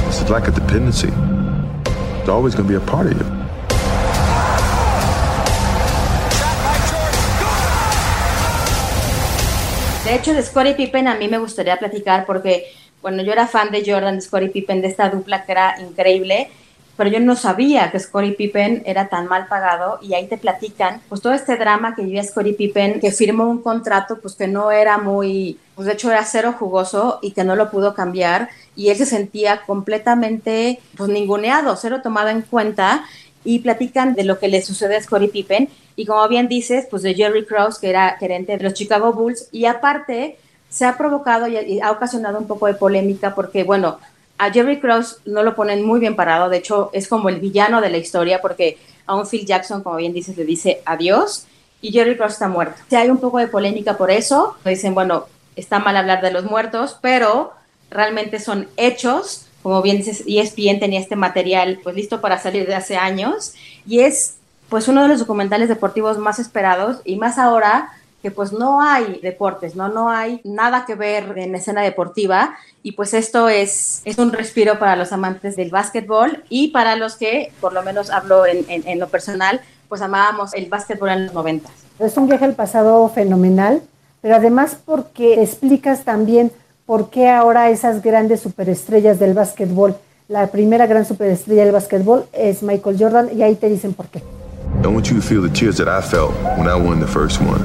It's 0.08 0.30
like 0.30 0.48
a 0.48 0.52
dependency. 0.52 1.12
It's 2.20 2.30
always 2.30 2.56
going 2.56 2.68
to 2.68 2.70
be 2.70 2.76
a 2.76 2.80
part 2.80 3.08
of 3.08 3.18
you. 3.18 3.29
De 10.10 10.16
hecho, 10.16 10.34
de 10.34 10.42
Scottie 10.42 10.74
Pippen 10.74 11.08
a 11.08 11.14
mí 11.14 11.28
me 11.28 11.38
gustaría 11.38 11.78
platicar 11.78 12.26
porque, 12.26 12.66
bueno, 13.04 13.22
yo 13.22 13.32
era 13.32 13.46
fan 13.46 13.70
de 13.70 13.84
Jordan, 13.86 14.16
de 14.16 14.22
Scottie 14.22 14.50
Pippen, 14.50 14.82
de 14.82 14.88
esta 14.88 15.08
dupla 15.08 15.46
que 15.46 15.52
era 15.52 15.80
increíble, 15.80 16.50
pero 16.98 17.12
yo 17.12 17.20
no 17.20 17.36
sabía 17.36 17.92
que 17.92 18.00
Scottie 18.00 18.32
Pippen 18.32 18.82
era 18.88 19.08
tan 19.08 19.28
mal 19.28 19.46
pagado 19.46 20.00
y 20.02 20.16
ahí 20.16 20.26
te 20.26 20.40
platican, 20.40 21.00
pues 21.10 21.22
todo 21.22 21.34
este 21.34 21.58
drama 21.58 21.94
que 21.96 22.02
vivía 22.02 22.24
Scottie 22.24 22.56
Pippen, 22.56 23.00
que 23.00 23.12
firmó 23.12 23.48
un 23.48 23.62
contrato 23.62 24.20
pues 24.20 24.34
que 24.34 24.48
no 24.48 24.72
era 24.72 24.98
muy, 24.98 25.60
pues 25.76 25.86
de 25.86 25.94
hecho 25.94 26.10
era 26.10 26.26
cero 26.26 26.56
jugoso 26.58 27.20
y 27.22 27.34
que 27.34 27.44
no 27.44 27.56
lo 27.56 27.70
pudo 27.70 27.94
cambiar 27.94 28.50
y 28.76 28.90
él 28.90 28.98
se 28.98 29.06
sentía 29.06 29.62
completamente 29.68 30.80
pues 30.98 31.08
ninguneado, 31.12 31.76
cero 31.76 32.00
tomado 32.02 32.30
en 32.30 32.42
cuenta 32.42 33.06
y 33.44 33.60
platican 33.60 34.16
de 34.16 34.24
lo 34.24 34.40
que 34.40 34.48
le 34.48 34.64
sucede 34.64 34.96
a 34.96 35.04
Scottie 35.04 35.30
Pippen 35.30 35.70
y 36.00 36.06
como 36.06 36.26
bien 36.30 36.48
dices, 36.48 36.88
pues 36.90 37.04
de 37.04 37.14
Jerry 37.14 37.46
Krause, 37.46 37.78
que 37.78 37.90
era 37.90 38.16
gerente 38.18 38.58
de 38.58 38.64
los 38.64 38.74
Chicago 38.74 39.12
Bulls, 39.12 39.50
y 39.52 39.66
aparte 39.66 40.38
se 40.70 40.86
ha 40.86 40.98
provocado 40.98 41.46
y 41.50 41.82
ha 41.82 41.92
ocasionado 41.92 42.40
un 42.40 42.48
poco 42.48 42.68
de 42.68 42.74
polémica 42.74 43.36
porque, 43.36 43.66
bueno, 43.66 44.00
a 44.38 44.50
Jerry 44.50 44.80
Krause 44.80 45.18
no 45.26 45.44
lo 45.44 45.56
ponen 45.56 45.84
muy 45.86 46.00
bien 46.00 46.16
parado, 46.16 46.48
de 46.48 46.56
hecho 46.56 46.90
es 46.94 47.10
como 47.10 47.28
el 47.28 47.42
villano 47.42 47.82
de 47.82 47.90
la 47.90 47.98
historia 47.98 48.40
porque 48.40 48.78
a 49.08 49.16
un 49.16 49.28
Phil 49.28 49.46
Jackson, 49.46 49.84
como 49.84 49.98
bien 49.98 50.14
dices, 50.14 50.38
le 50.38 50.46
dice 50.46 50.82
adiós 50.86 51.48
y 51.82 51.92
Jerry 51.92 52.16
Krause 52.16 52.32
está 52.36 52.48
muerto. 52.48 52.80
Si 52.90 52.96
hay 52.96 53.10
un 53.10 53.18
poco 53.18 53.40
de 53.40 53.48
polémica 53.48 53.98
por 53.98 54.10
eso, 54.10 54.56
dicen, 54.64 54.96
bueno, 54.96 55.26
está 55.58 55.80
mal 55.80 55.98
hablar 55.98 56.22
de 56.22 56.32
los 56.32 56.46
muertos, 56.46 56.98
pero 57.02 57.52
realmente 57.90 58.40
son 58.40 58.70
hechos 58.78 59.50
como 59.62 59.82
bien 59.82 59.98
dices, 59.98 60.24
ESPN 60.26 60.80
tenía 60.80 61.00
este 61.00 61.16
material 61.16 61.80
pues 61.84 61.96
listo 61.96 62.22
para 62.22 62.40
salir 62.40 62.66
de 62.66 62.76
hace 62.76 62.96
años 62.96 63.54
y 63.86 64.00
es 64.00 64.36
pues 64.70 64.88
uno 64.88 65.04
de 65.04 65.10
los 65.10 65.20
documentales 65.20 65.70
deportivos 65.70 66.18
más 66.18 66.40
esperados 66.40 67.02
y 67.04 67.16
más 67.16 67.38
ahora 67.38 67.92
que 68.22 68.32
pues 68.32 68.52
no 68.52 68.82
hay 68.82 69.20
deportes, 69.22 69.76
¿no? 69.76 69.88
No 69.88 70.10
hay 70.10 70.42
nada 70.44 70.86
que 70.86 70.96
ver 70.96 71.38
en 71.38 71.56
escena 71.56 71.82
deportiva 71.82 72.56
y 72.84 72.92
pues 72.92 73.14
esto 73.14 73.48
es, 73.48 74.02
es 74.04 74.18
un 74.18 74.32
respiro 74.32 74.78
para 74.78 74.96
los 74.96 75.12
amantes 75.14 75.56
del 75.56 75.70
básquetbol 75.70 76.44
y 76.50 76.70
para 76.70 76.96
los 76.96 77.16
que, 77.16 77.52
por 77.62 77.74
lo 77.74 77.82
menos 77.82 78.10
hablo 78.10 78.46
en, 78.46 78.66
en, 78.68 79.00
lo 79.00 79.08
personal, 79.08 79.62
pues 79.88 80.02
amábamos 80.02 80.54
el 80.54 80.68
básquetbol 80.68 81.10
en 81.10 81.26
los 81.26 81.34
90. 81.34 81.70
Es 82.00 82.18
un 82.18 82.28
viaje 82.28 82.46
al 82.46 82.56
pasado 82.56 83.08
fenomenal, 83.10 83.82
pero 84.22 84.36
además 84.36 84.78
porque 84.84 85.42
explicas 85.42 86.04
también 86.04 86.52
por 86.86 87.10
qué 87.10 87.30
ahora 87.30 87.70
esas 87.70 88.02
grandes 88.02 88.42
superestrellas 88.42 89.20
del 89.20 89.34
básquetbol, 89.34 89.96
la 90.28 90.48
primera 90.48 90.88
gran 90.88 91.06
superestrella 91.06 91.64
del 91.64 91.74
básquetbol 91.74 92.26
es 92.34 92.64
Michael 92.64 92.98
Jordan 93.00 93.30
y 93.36 93.44
ahí 93.44 93.56
te 93.56 93.70
dicen 93.70 93.94
por 93.94 94.08
qué. 94.08 94.22
I 94.82 94.88
want 94.88 95.10
you 95.10 95.16
to 95.16 95.22
feel 95.22 95.42
the 95.42 95.50
tears 95.50 95.76
that 95.78 95.90
I 95.90 96.02
felt 96.02 96.34
when 96.58 96.68
I 96.68 96.76
won 96.76 97.02
the 97.02 97.08
first 97.08 97.42
one. 97.42 97.60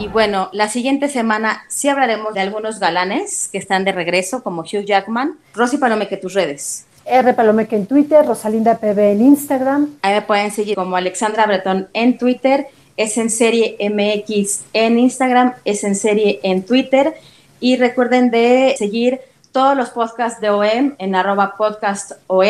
Y 0.00 0.08
bueno, 0.08 0.50
la 0.52 0.68
siguiente 0.68 1.08
semana 1.08 1.62
sí 1.68 1.88
hablaremos 1.88 2.34
de 2.34 2.40
algunos 2.40 2.80
galanes 2.80 3.48
que 3.52 3.58
están 3.58 3.84
de 3.84 3.92
regreso, 3.92 4.42
como 4.42 4.62
Hugh 4.62 4.84
Jackman. 4.84 5.38
Rosy 5.54 5.78
Palomeque, 5.78 6.16
tus 6.16 6.34
redes. 6.34 6.86
R 7.04 7.32
Palomeque 7.32 7.76
en 7.76 7.86
Twitter, 7.86 8.26
Rosalinda 8.26 8.78
PB 8.78 8.98
en 9.12 9.22
Instagram. 9.22 9.90
Ahí 10.02 10.14
me 10.14 10.22
pueden 10.22 10.50
seguir 10.50 10.74
como 10.74 10.96
Alexandra 10.96 11.46
Bretón 11.46 11.88
en 11.94 12.18
Twitter, 12.18 12.66
es 12.96 13.16
en 13.16 13.30
serie 13.30 13.76
MX 13.78 14.64
en 14.72 14.98
Instagram, 14.98 15.54
es 15.64 15.84
en 15.84 15.94
serie 15.94 16.40
en 16.42 16.64
Twitter. 16.64 17.14
Y 17.60 17.76
recuerden 17.76 18.32
de 18.32 18.74
seguir 18.76 19.20
todos 19.52 19.76
los 19.76 19.90
podcasts 19.90 20.40
de 20.40 20.50
OEM 20.50 20.96
en 20.98 21.14
arroba 21.14 21.54
podcastom 21.56 22.42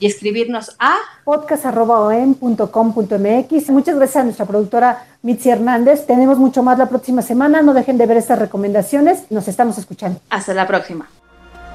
y 0.00 0.06
escribirnos 0.06 0.74
a 0.80 0.96
podcast.om.com.mx. 1.24 3.70
Muchas 3.70 3.96
gracias 3.96 4.16
a 4.16 4.24
nuestra 4.24 4.46
productora 4.46 5.04
Mitzi 5.22 5.50
Hernández. 5.50 6.06
Tenemos 6.06 6.38
mucho 6.38 6.64
más 6.64 6.78
la 6.78 6.88
próxima 6.88 7.22
semana. 7.22 7.62
No 7.62 7.72
dejen 7.72 7.98
de 7.98 8.06
ver 8.06 8.16
estas 8.16 8.40
recomendaciones. 8.40 9.30
Nos 9.30 9.46
estamos 9.46 9.78
escuchando. 9.78 10.18
Hasta 10.28 10.54
la 10.54 10.66
próxima. 10.66 11.08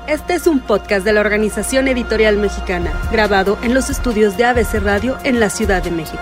Este 0.07 0.33
es 0.35 0.45
un 0.47 0.59
podcast 0.59 1.05
de 1.05 1.13
la 1.13 1.21
Organización 1.21 1.87
Editorial 1.87 2.35
Mexicana, 2.37 2.91
grabado 3.11 3.57
en 3.61 3.73
los 3.73 3.89
estudios 3.89 4.35
de 4.37 4.43
ABC 4.45 4.81
Radio 4.81 5.17
en 5.23 5.39
la 5.39 5.49
Ciudad 5.49 5.81
de 5.81 5.91
México. 5.91 6.21